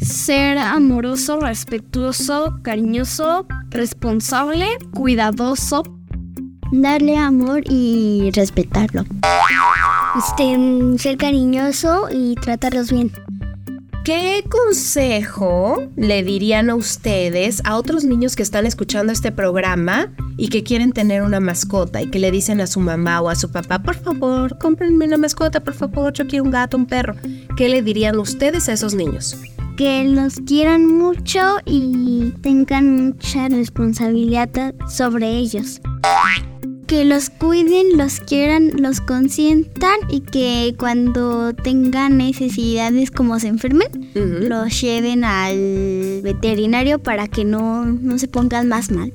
[0.00, 5.82] Ser amoroso, respetuoso, cariñoso, responsable, cuidadoso.
[6.72, 9.04] Darle amor y respetarlo.
[10.16, 13.12] Este, ser cariñoso y tratarlos bien.
[14.06, 20.46] ¿Qué consejo le dirían a ustedes a otros niños que están escuchando este programa y
[20.46, 23.50] que quieren tener una mascota y que le dicen a su mamá o a su
[23.50, 27.16] papá, por favor, cómprenme una mascota, por favor, yo quiero un gato, un perro?
[27.56, 29.36] ¿Qué le dirían ustedes a esos niños?
[29.76, 35.80] Que los quieran mucho y tengan mucha responsabilidad sobre ellos.
[36.86, 43.88] Que los cuiden, los quieran, los consientan y que cuando tengan necesidades como se enfermen,
[44.14, 49.12] los lleven al veterinario para que no, no se pongan más mal.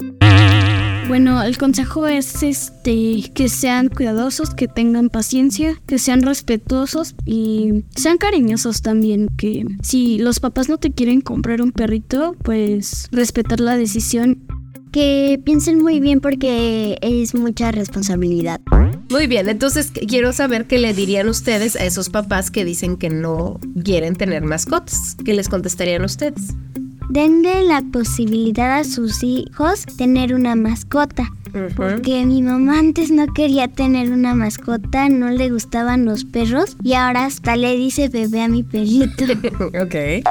[1.07, 7.83] Bueno, el consejo es este que sean cuidadosos, que tengan paciencia, que sean respetuosos y
[7.95, 13.59] sean cariñosos también, que si los papás no te quieren comprar un perrito, pues respetar
[13.59, 14.43] la decisión.
[14.91, 18.59] Que piensen muy bien porque es mucha responsabilidad.
[19.09, 23.09] Muy bien, entonces quiero saber qué le dirían ustedes a esos papás que dicen que
[23.09, 25.17] no quieren tener mascotas.
[25.25, 26.53] ¿Qué les contestarían ustedes?
[27.09, 31.29] Denle la posibilidad a sus hijos tener una mascota.
[31.75, 36.93] Porque mi mamá antes no quería tener una mascota, no le gustaban los perros y
[36.93, 39.25] ahora hasta le dice bebé a mi perrito.
[39.83, 40.23] ok.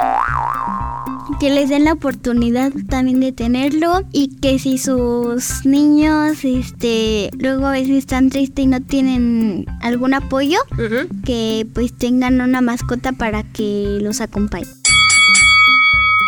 [1.39, 7.67] Que les den la oportunidad también de tenerlo y que si sus niños este luego
[7.67, 10.59] a veces están tristes y no tienen algún apoyo,
[11.25, 14.67] que pues tengan una mascota para que los acompañe.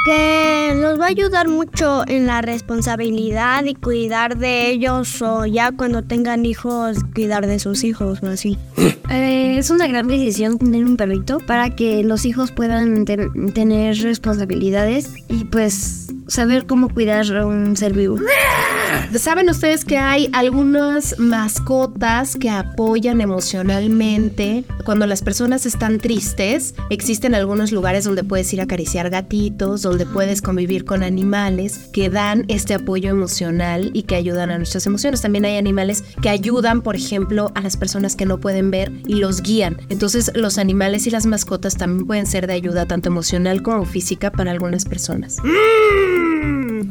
[0.06, 5.72] Que los va a ayudar mucho en la responsabilidad y cuidar de ellos o ya
[5.72, 8.58] cuando tengan hijos, cuidar de sus hijos o así.
[9.10, 13.96] Eh, es una gran decisión tener un perrito para que los hijos puedan ten- tener
[13.98, 18.18] responsabilidades y pues saber cómo cuidar a un ser vivo.
[19.16, 24.64] ¿Saben ustedes que hay algunas mascotas que apoyan emocionalmente?
[24.86, 30.06] Cuando las personas están tristes, existen algunos lugares donde puedes ir a acariciar gatitos, donde
[30.06, 35.22] puedes convivir con animales que dan este apoyo emocional y que ayudan a nuestras emociones.
[35.22, 39.16] También hay animales que ayudan, por ejemplo, a las personas que no pueden ver y
[39.16, 39.78] los guían.
[39.90, 44.32] Entonces, los animales y las mascotas también pueden ser de ayuda tanto emocional como física
[44.32, 45.38] para algunas personas.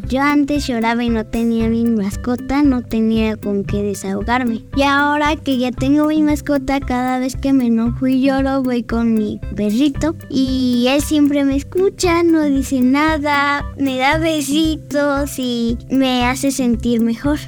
[0.09, 4.63] Yo antes lloraba y no tenía mi mascota, no tenía con qué desahogarme.
[4.77, 8.83] Y ahora que ya tengo mi mascota, cada vez que me enojo y lloro, voy
[8.83, 10.15] con mi perrito.
[10.29, 17.01] Y él siempre me escucha, no dice nada, me da besitos y me hace sentir
[17.01, 17.39] mejor.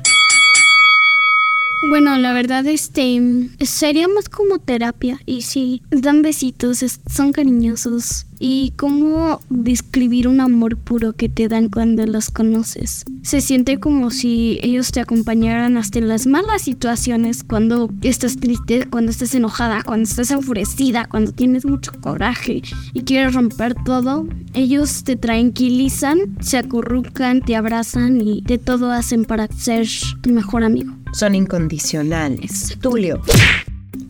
[1.90, 3.20] Bueno, la verdad, este
[3.60, 5.20] sería más como terapia.
[5.26, 8.26] Y sí, dan besitos, es- son cariñosos.
[8.40, 13.04] Y cómo describir un amor puro que te dan cuando los conoces.
[13.22, 18.86] Se siente como si ellos te acompañaran hasta en las malas situaciones, cuando estás triste,
[18.90, 22.62] cuando estás enojada, cuando estás enfurecida, cuando tienes mucho coraje
[22.92, 24.26] y quieres romper todo.
[24.52, 29.86] Ellos te tranquilizan, se acurrucan, te abrazan y de todo hacen para ser
[30.22, 30.92] tu mejor amigo.
[31.14, 32.76] Son incondicionales.
[32.80, 33.22] Tulio.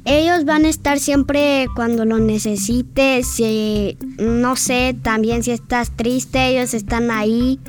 [0.06, 3.26] Ellos van a estar siempre cuando lo necesites.
[3.26, 7.60] Si, no sé, también si estás triste, ellos están ahí.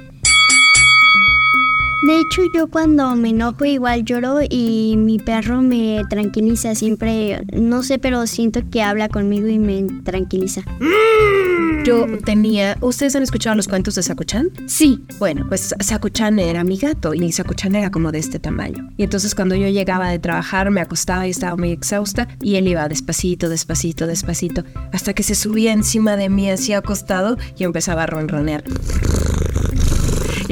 [2.06, 7.44] De hecho, yo cuando me enojo igual lloro y mi perro me tranquiliza siempre.
[7.52, 10.62] No sé, pero siento que habla conmigo y me tranquiliza.
[11.84, 12.78] Yo tenía.
[12.82, 14.50] ¿Ustedes han escuchado los cuentos de Sakuchan?
[14.68, 15.04] Sí.
[15.18, 18.88] Bueno, pues Sakuchan era mi gato y Sakuchan era como de este tamaño.
[18.98, 22.68] Y entonces cuando yo llegaba de trabajar me acostaba y estaba muy exhausta y él
[22.68, 28.04] iba despacito, despacito, despacito, hasta que se subía encima de mí así acostado y empezaba
[28.04, 28.64] a ronronear.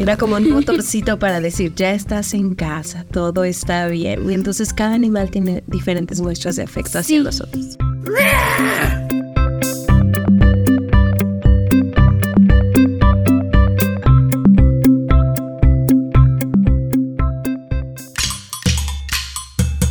[0.03, 4.29] Era como un motorcito para decir, ya estás en casa, todo está bien.
[4.29, 7.77] Y entonces cada animal tiene diferentes muestras de afecto hacia nosotros.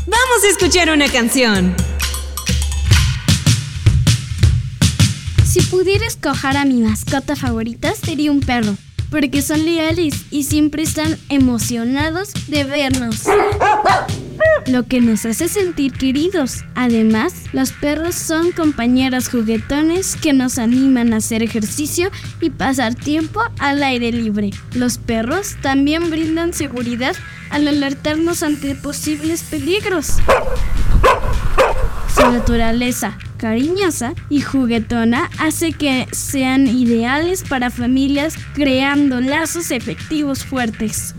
[0.07, 1.75] Vamos a escuchar una canción.
[5.47, 8.77] Si pudiera escoger a mi mascota favorita, sería un perro,
[9.13, 13.25] porque son leales y siempre están emocionados de vernos.
[14.67, 16.65] Lo que nos hace sentir queridos.
[16.75, 22.11] Además, los perros son compañeros juguetones que nos animan a hacer ejercicio
[22.41, 24.51] y pasar tiempo al aire libre.
[24.75, 27.15] Los perros también brindan seguridad
[27.51, 30.17] al alertarnos ante posibles peligros.
[32.15, 41.17] Su naturaleza cariñosa y juguetona hace que sean ideales para familias creando lazos efectivos fuertes.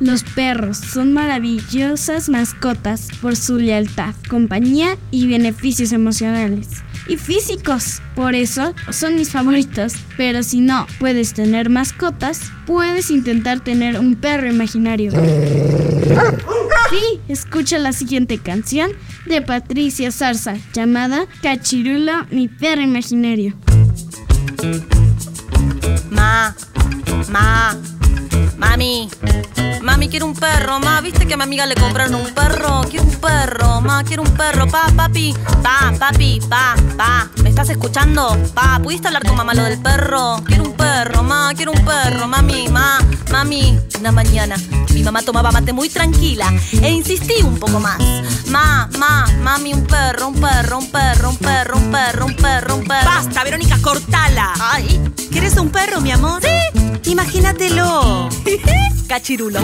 [0.00, 6.68] Los perros son maravillosas mascotas por su lealtad, compañía y beneficios emocionales
[7.08, 8.00] y físicos.
[8.14, 9.92] Por eso son mis favoritos.
[10.16, 15.12] Pero si no puedes tener mascotas, puedes intentar tener un perro imaginario.
[16.90, 18.90] Sí, escucha la siguiente canción
[19.26, 23.54] de Patricia Zarza llamada Cachirulo, mi perro imaginario.
[26.10, 26.54] Ma,
[27.30, 27.76] ma,
[28.56, 29.08] mami,
[29.94, 33.04] mami quiero un perro, ma, viste que a mi amiga le compraron un perro, quiero
[33.04, 35.32] un perro, ma, quiero un perro, pa, papi,
[35.62, 38.36] pa, papi, pa, pa, ¿me estás escuchando?
[38.54, 40.42] Pa, ¿pudiste hablar con mamá lo del perro?
[40.44, 42.98] Quiero un perro, ma, quiero un perro, mami, ma,
[43.30, 44.56] mami, una mañana
[44.92, 47.98] mi mamá tomaba mate muy tranquila e insistí un poco más.
[48.46, 52.74] Ma, ma, mami, un perro, un perro, un perro, un perro, un perro, un perro,
[52.76, 53.04] un perro.
[53.04, 54.52] Basta, Verónica, cortala.
[54.60, 56.40] Ay, ¿Quieres un perro, mi amor?
[56.42, 57.10] Sí.
[57.10, 58.28] Imagínatelo.
[59.08, 59.60] cachirulo.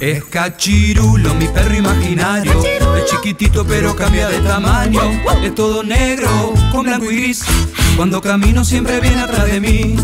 [0.00, 2.62] Es cachirulo, mi perro imaginario.
[2.96, 5.00] Es chiquitito pero cambia de tamaño.
[5.42, 6.28] Es todo negro,
[6.72, 7.44] con blanco y gris.
[7.96, 9.96] Cuando camino siempre viene atrás de mí.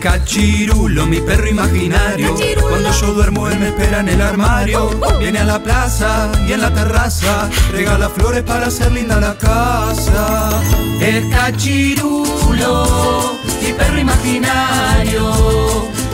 [0.00, 2.34] Cachirulo, mi perro imaginario.
[2.60, 4.90] Cuando yo duermo, él me espera en el armario.
[5.20, 10.60] Viene a la plaza y en la terraza regala flores para hacer linda la casa.
[11.00, 15.30] Es cachirulo, mi perro imaginario.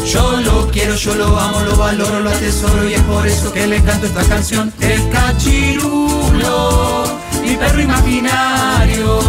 [0.05, 3.67] Yo lo quiero, yo lo amo, lo valoro, lo atesoro y es por eso que
[3.67, 4.73] le canto esta canción.
[4.81, 7.05] Es cachirulo,
[7.43, 9.21] mi perro imaginario.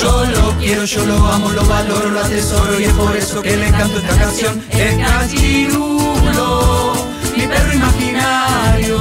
[0.00, 3.56] Yo lo quiero, yo lo amo, lo valoro, lo atesoro y es por eso que
[3.56, 4.62] le canto esta canción.
[4.70, 6.92] Es cachirulo,
[7.34, 8.98] mi perro imaginario.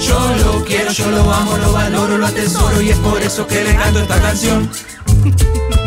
[0.00, 3.64] Yo lo quiero, yo lo amo, lo valoro, lo atesoro y es por eso que
[3.64, 4.70] le canto esta canción.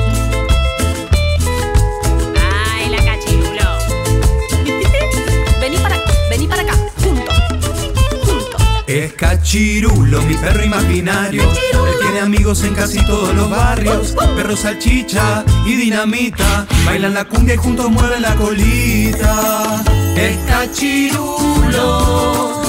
[8.91, 11.43] Es cachirulo, mi perro imaginario.
[11.43, 14.13] Él tiene amigos en casi todos los barrios.
[14.35, 16.67] Perro salchicha y dinamita.
[16.85, 19.81] Bailan la cumbia y juntos mueven la colita.
[20.17, 21.95] Es cachirulo,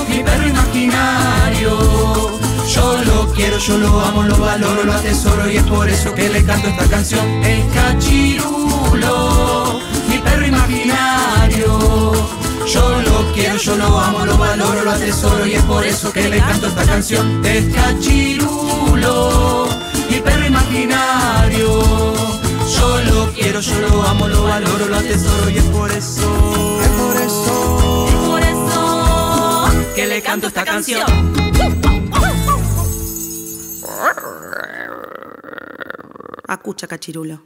[0.08, 2.38] mi perro imaginario.
[2.72, 6.28] Yo lo quiero, yo lo amo, lo valoro, lo atesoro y es por eso que
[6.28, 7.26] le canto esta canción.
[7.42, 9.10] Es cachirulo,
[10.08, 12.12] mi perro imaginario.
[12.72, 16.28] Yo lo quiero, yo lo amo, lo valoro, lo atesoro y es por eso que
[16.28, 17.44] le canto esta canción.
[17.44, 19.68] Es cachirulo,
[20.10, 21.82] mi perro imaginario.
[22.68, 26.80] Yo lo quiero, yo lo amo, lo valoro, lo atesoro y es por eso.
[26.82, 28.06] Es por eso.
[28.08, 31.02] Es por eso que le canto esta canción.
[36.48, 37.42] Acucha, cachirulo.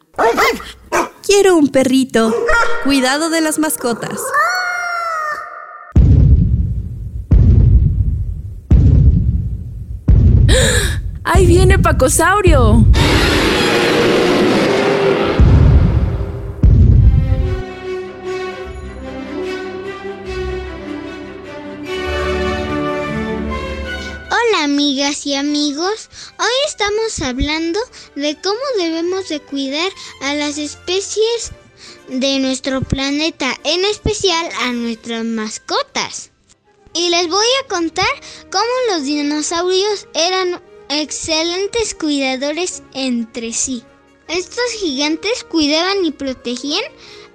[1.22, 2.34] Quiero un perrito.
[2.84, 4.20] Cuidado de las mascotas.
[11.28, 12.86] ¡Ahí viene Pacosaurio!
[24.30, 27.80] Hola amigas y amigos, hoy estamos hablando
[28.14, 29.90] de cómo debemos de cuidar
[30.22, 31.50] a las especies
[32.08, 36.30] de nuestro planeta, en especial a nuestras mascotas.
[36.94, 38.06] Y les voy a contar
[38.52, 43.82] cómo los dinosaurios eran excelentes cuidadores entre sí.
[44.28, 46.84] Estos gigantes cuidaban y protegían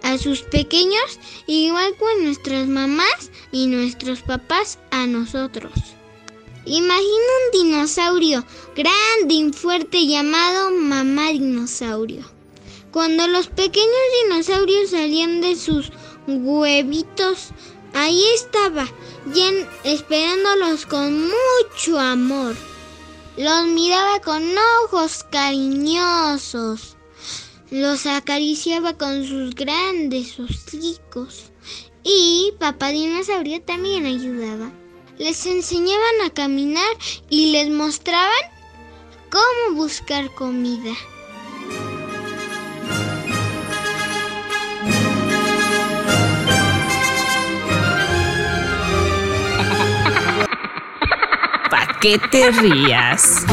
[0.03, 5.71] a sus pequeños igual que nuestras mamás y nuestros papás a nosotros.
[6.65, 8.45] Imagina un dinosaurio
[8.75, 12.23] grande y fuerte llamado mamá dinosaurio.
[12.91, 13.89] Cuando los pequeños
[14.23, 15.91] dinosaurios salían de sus
[16.27, 17.49] huevitos,
[17.93, 18.85] ahí estaba,
[19.33, 22.55] Jen esperándolos con mucho amor.
[23.37, 24.43] Los miraba con
[24.83, 26.97] ojos cariñosos.
[27.69, 31.51] Los acariciaba con sus grandes hocicos.
[32.03, 34.71] Y papá dinosaurio también ayudaba.
[35.17, 36.97] Les enseñaban a caminar
[37.29, 38.43] y les mostraban
[39.29, 40.93] cómo buscar comida.
[52.01, 53.45] Qué te rías?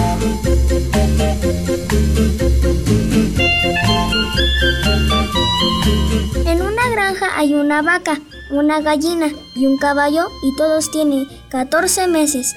[6.46, 8.18] En una granja hay una vaca,
[8.50, 12.56] una gallina y un caballo y todos tienen 14 meses.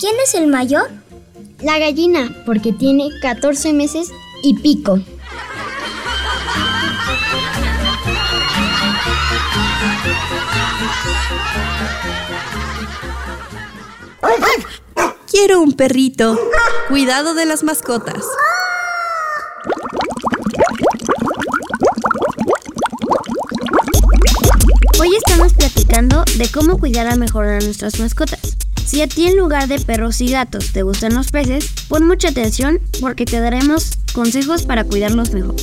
[0.00, 0.90] ¿Quién es el mayor?
[1.62, 4.10] La gallina, porque tiene 14 meses
[4.42, 4.98] y pico.
[15.80, 16.38] Perrito.
[16.90, 18.22] Cuidado de las mascotas.
[25.00, 28.58] Hoy estamos platicando de cómo cuidar a mejorar a nuestras mascotas.
[28.84, 32.28] Si a ti en lugar de perros y gatos te gustan los peces, pon mucha
[32.28, 35.54] atención porque te daremos consejos para cuidarlos mejor.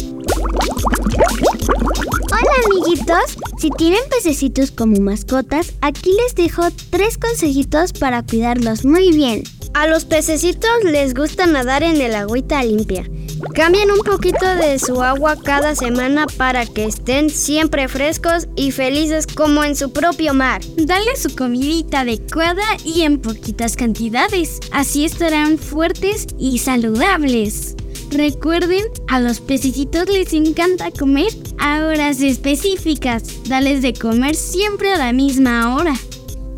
[2.32, 9.12] Hola amiguitos, si tienen pececitos como mascotas, aquí les dejo tres consejitos para cuidarlos muy
[9.12, 9.44] bien.
[9.78, 13.08] A los pececitos les gusta nadar en el agüita limpia.
[13.54, 19.28] Cambien un poquito de su agua cada semana para que estén siempre frescos y felices
[19.28, 20.62] como en su propio mar.
[20.78, 24.60] Dale su comidita adecuada y en poquitas cantidades.
[24.72, 27.76] Así estarán fuertes y saludables.
[28.10, 33.22] Recuerden, a los pececitos les encanta comer a horas específicas.
[33.48, 35.94] Dales de comer siempre a la misma hora.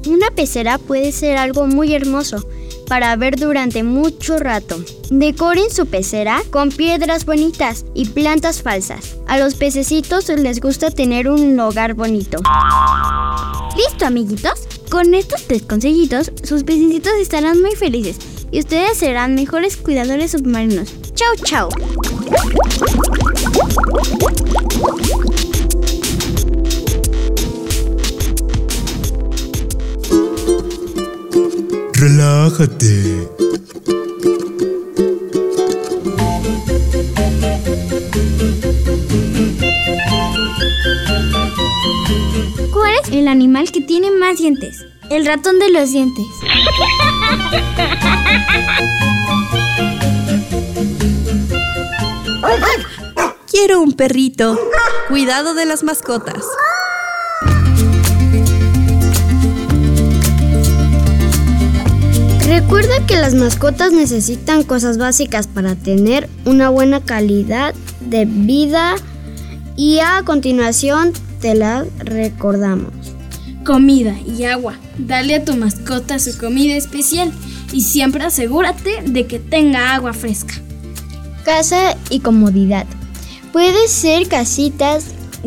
[0.07, 2.47] Una pecera puede ser algo muy hermoso
[2.89, 4.83] para ver durante mucho rato.
[5.09, 9.15] Decoren su pecera con piedras bonitas y plantas falsas.
[9.27, 12.39] A los pececitos les gusta tener un hogar bonito.
[13.77, 14.67] ¿Listo, amiguitos?
[14.89, 18.17] Con estos tres consejitos, sus pececitos estarán muy felices
[18.51, 20.89] y ustedes serán mejores cuidadores submarinos.
[21.13, 21.69] ¡Chao, chao!
[31.99, 33.27] Relájate.
[42.71, 44.85] ¿Cuál es el animal que tiene más dientes?
[45.09, 46.25] El ratón de los dientes.
[53.51, 54.57] Quiero un perrito.
[55.09, 56.45] Cuidado de las mascotas.
[62.49, 68.95] Recuerda que las mascotas necesitan cosas básicas para tener una buena calidad de vida
[69.77, 72.91] y a continuación te las recordamos.
[73.63, 74.73] Comida y agua.
[74.97, 77.31] Dale a tu mascota su comida especial
[77.71, 80.55] y siempre asegúrate de que tenga agua fresca.
[81.45, 82.87] Casa y comodidad.
[83.53, 85.05] Puede ser casitas,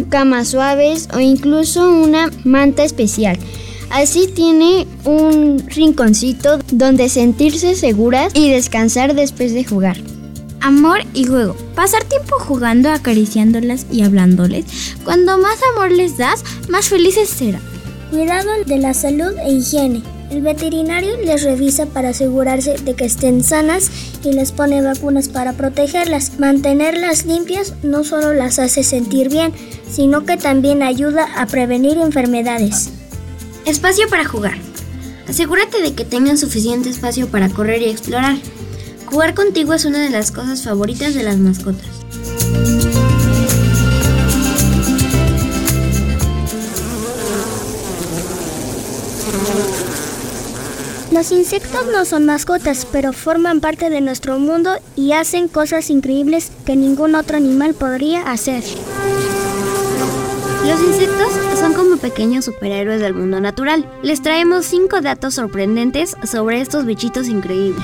[0.09, 3.41] camas suaves o incluso una manta especial.
[3.93, 9.99] Así tiene un rinconcito donde sentirse seguras y descansar después de jugar.
[10.63, 11.55] Amor y juego.
[11.75, 14.65] Pasar tiempo jugando, acariciándolas y hablándoles.
[15.05, 17.61] Cuando más amor les das, más felices serán.
[18.11, 20.03] Cuidado de la salud e higiene.
[20.31, 23.91] El veterinario les revisa para asegurarse de que estén sanas
[24.25, 26.39] y les pone vacunas para protegerlas.
[26.39, 29.53] Mantenerlas limpias no solo las hace sentir bien,
[29.91, 32.91] sino que también ayuda a prevenir enfermedades.
[33.65, 34.59] Espacio para jugar.
[35.29, 38.37] Asegúrate de que tengan suficiente espacio para correr y explorar.
[39.07, 41.87] Jugar contigo es una de las cosas favoritas de las mascotas.
[51.13, 56.51] Los insectos no son mascotas, pero forman parte de nuestro mundo y hacen cosas increíbles
[56.67, 58.65] que ningún otro animal podría hacer.
[60.67, 61.52] Los insectos
[62.03, 63.91] pequeños superhéroes del mundo natural.
[64.03, 67.83] Les traemos 5 datos sorprendentes sobre estos bichitos increíbles.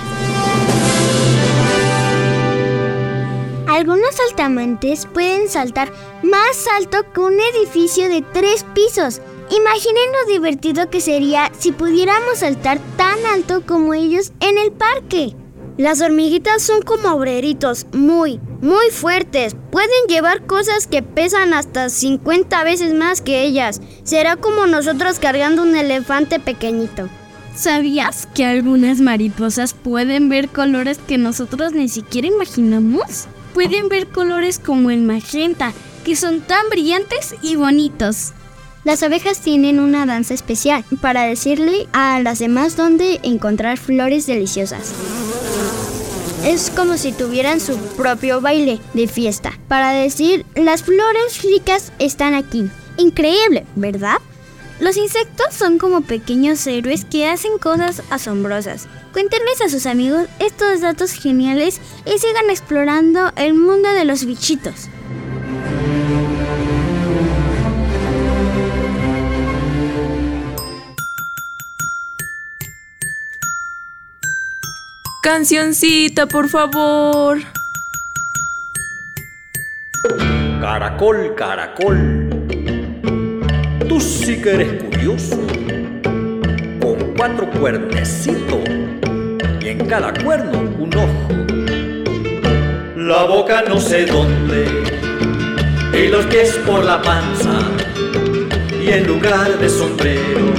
[3.68, 5.92] Algunos saltamontes pueden saltar
[6.22, 9.20] más alto que un edificio de tres pisos.
[9.50, 15.36] Imaginen lo divertido que sería si pudiéramos saltar tan alto como ellos en el parque.
[15.78, 19.54] Las hormiguitas son como obreritos, muy, muy fuertes.
[19.70, 23.80] Pueden llevar cosas que pesan hasta 50 veces más que ellas.
[24.02, 27.08] Será como nosotros cargando un elefante pequeñito.
[27.54, 33.28] ¿Sabías que algunas mariposas pueden ver colores que nosotros ni siquiera imaginamos?
[33.54, 35.72] Pueden ver colores como el magenta,
[36.04, 38.32] que son tan brillantes y bonitos.
[38.84, 44.92] Las abejas tienen una danza especial para decirle a las demás dónde encontrar flores deliciosas.
[46.44, 52.34] Es como si tuvieran su propio baile de fiesta para decir las flores ricas están
[52.34, 52.70] aquí.
[52.96, 54.18] Increíble, ¿verdad?
[54.80, 58.86] Los insectos son como pequeños héroes que hacen cosas asombrosas.
[59.12, 64.88] Cuéntenles a sus amigos estos datos geniales y sigan explorando el mundo de los bichitos.
[75.30, 77.36] Cancioncita, por favor.
[80.58, 82.30] Caracol, caracol,
[83.86, 85.38] tú sí que eres curioso,
[86.80, 88.70] con cuatro cuernecitos
[89.60, 91.28] y en cada cuerno un ojo.
[92.96, 94.64] La boca no sé dónde
[95.92, 97.60] y los pies por la panza
[98.82, 100.54] y en lugar de sombrero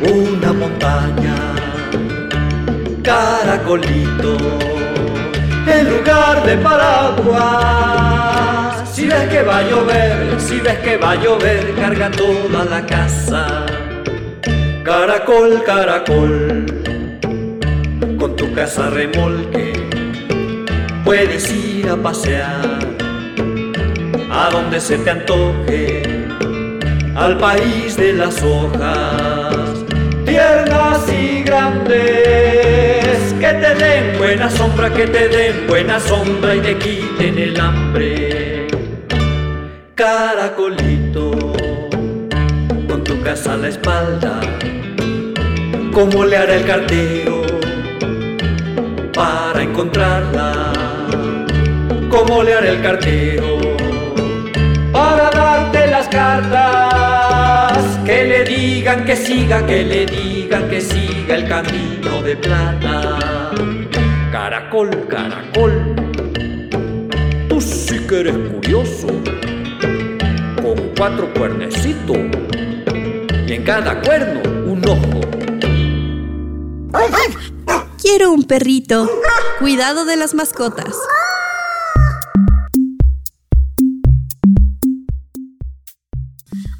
[0.00, 1.51] una montaña.
[3.02, 4.36] Caracolito
[5.66, 7.42] en lugar de paraguas.
[8.92, 12.86] Si ves que va a llover, si ves que va a llover, carga toda la
[12.86, 13.66] casa.
[14.84, 16.66] Caracol, caracol,
[18.18, 19.72] con tu casa remolque,
[21.04, 22.78] puedes ir a pasear
[24.30, 26.02] a donde se te antoje,
[27.14, 29.84] al país de las hojas,
[30.24, 32.31] tiernas y grandes,
[33.42, 38.68] que te den buena sombra, que te den buena sombra y te quiten el hambre.
[39.96, 41.32] Caracolito,
[42.88, 44.38] con tu casa a la espalda,
[45.92, 47.42] ¿cómo le hará el cartero
[49.12, 50.72] para encontrarla?
[52.10, 53.58] ¿Cómo le hará el cartero
[54.92, 57.98] para darte las cartas?
[58.04, 63.50] Que le digan que siga, que le digan que siga el camino de plata.
[64.30, 65.94] Caracol, caracol,
[67.48, 69.06] tú sí que eres curioso,
[70.60, 72.18] con cuatro cuernecitos
[73.46, 75.20] y en cada cuerno un ojo.
[78.00, 79.08] Quiero un perrito.
[79.58, 80.94] Cuidado de las mascotas.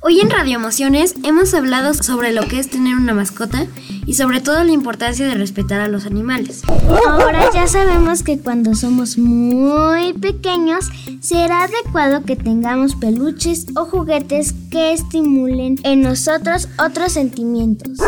[0.04, 3.66] Hoy en Radio Emociones hemos hablado sobre lo que es tener una mascota
[4.12, 6.60] y sobre todo la importancia de respetar a los animales.
[7.08, 10.90] Ahora ya sabemos que cuando somos muy pequeños
[11.22, 18.00] será adecuado que tengamos peluches o juguetes que estimulen en nosotros otros sentimientos.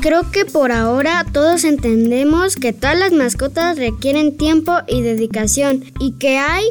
[0.00, 6.18] Creo que por ahora todos entendemos que todas las mascotas requieren tiempo y dedicación y
[6.18, 6.64] que hay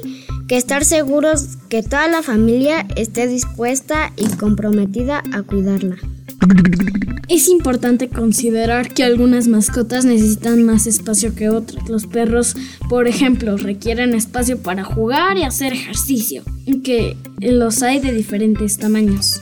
[0.49, 5.95] que estar seguros que toda la familia esté dispuesta y comprometida a cuidarla.
[7.27, 11.89] Es importante considerar que algunas mascotas necesitan más espacio que otras.
[11.89, 12.55] Los perros,
[12.87, 16.43] por ejemplo, requieren espacio para jugar y hacer ejercicio,
[16.83, 19.41] que los hay de diferentes tamaños.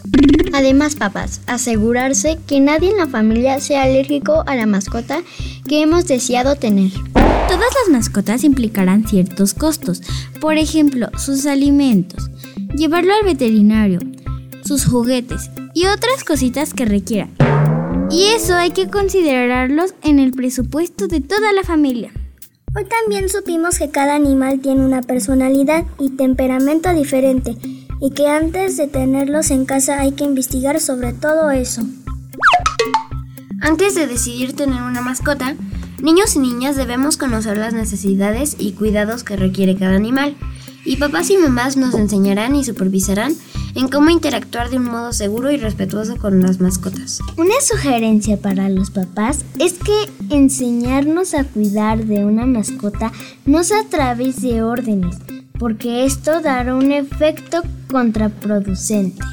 [0.53, 5.21] Además, papás, asegurarse que nadie en la familia sea alérgico a la mascota
[5.67, 6.91] que hemos deseado tener.
[7.13, 10.01] Todas las mascotas implicarán ciertos costos,
[10.39, 12.29] por ejemplo, sus alimentos,
[12.75, 13.99] llevarlo al veterinario,
[14.63, 17.31] sus juguetes y otras cositas que requieran.
[18.13, 22.11] Y eso hay que considerarlos en el presupuesto de toda la familia.
[22.75, 27.57] Hoy también supimos que cada animal tiene una personalidad y temperamento diferente
[27.99, 31.81] y que antes de tenerlos en casa hay que investigar sobre todo eso.
[33.61, 35.55] Antes de decidir tener una mascota,
[35.99, 40.35] niños y niñas debemos conocer las necesidades y cuidados que requiere cada animal.
[40.85, 43.35] Y papás y mamás nos enseñarán y supervisarán
[43.75, 47.19] en cómo interactuar de un modo seguro y respetuoso con las mascotas.
[47.37, 53.11] Una sugerencia para los papás es que enseñarnos a cuidar de una mascota
[53.45, 55.15] no sea a través de órdenes,
[55.57, 59.23] porque esto dará un efecto contraproducente.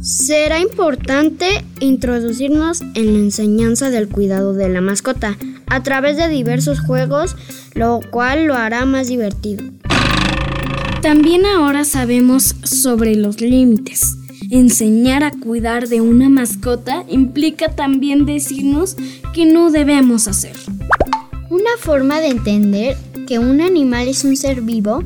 [0.00, 5.36] Será importante introducirnos en la enseñanza del cuidado de la mascota
[5.70, 7.36] a través de diversos juegos,
[7.74, 9.64] lo cual lo hará más divertido.
[11.00, 14.02] También ahora sabemos sobre los límites.
[14.50, 18.96] Enseñar a cuidar de una mascota implica también decirnos
[19.32, 20.56] que no debemos hacer.
[21.48, 22.96] Una forma de entender
[23.26, 25.04] que un animal es un ser vivo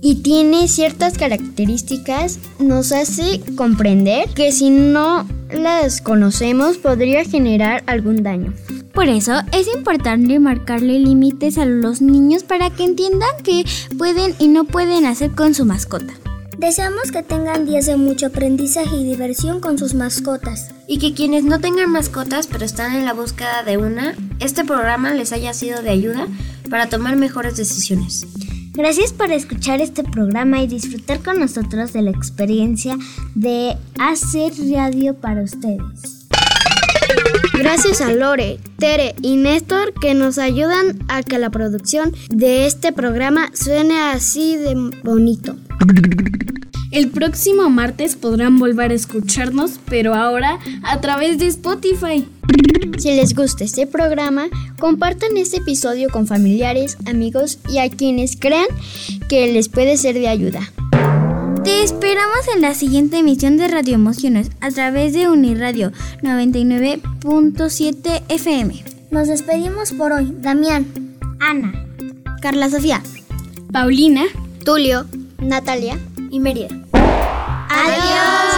[0.00, 8.22] y tiene ciertas características nos hace comprender que si no las conocemos podría generar algún
[8.22, 8.52] daño.
[8.92, 13.64] Por eso es importante marcarle límites a los niños para que entiendan qué
[13.98, 16.14] pueden y no pueden hacer con su mascota.
[16.58, 20.72] Deseamos que tengan días de mucho aprendizaje y diversión con sus mascotas.
[20.88, 25.12] Y que quienes no tengan mascotas pero están en la búsqueda de una, este programa
[25.12, 26.26] les haya sido de ayuda
[26.70, 28.26] para tomar mejores decisiones.
[28.76, 32.98] Gracias por escuchar este programa y disfrutar con nosotros de la experiencia
[33.34, 36.26] de hacer radio para ustedes.
[37.54, 42.92] Gracias a Lore, Tere y Néstor que nos ayudan a que la producción de este
[42.92, 45.56] programa suene así de bonito.
[46.96, 52.26] El próximo martes podrán volver a escucharnos, pero ahora a través de Spotify.
[52.96, 54.46] Si les gusta este programa,
[54.78, 58.64] compartan este episodio con familiares, amigos y a quienes crean
[59.28, 60.72] que les puede ser de ayuda.
[61.64, 65.92] Te esperamos en la siguiente emisión de Radio Emociones a través de Uniradio
[66.22, 68.84] 99.7 FM.
[69.10, 70.32] Nos despedimos por hoy.
[70.40, 70.86] Damián,
[71.40, 71.74] Ana,
[72.40, 73.02] Carla Sofía,
[73.70, 74.22] Paulina,
[74.64, 75.04] Tulio,
[75.42, 75.98] Natalia
[76.30, 76.40] y
[77.78, 78.55] 안녕.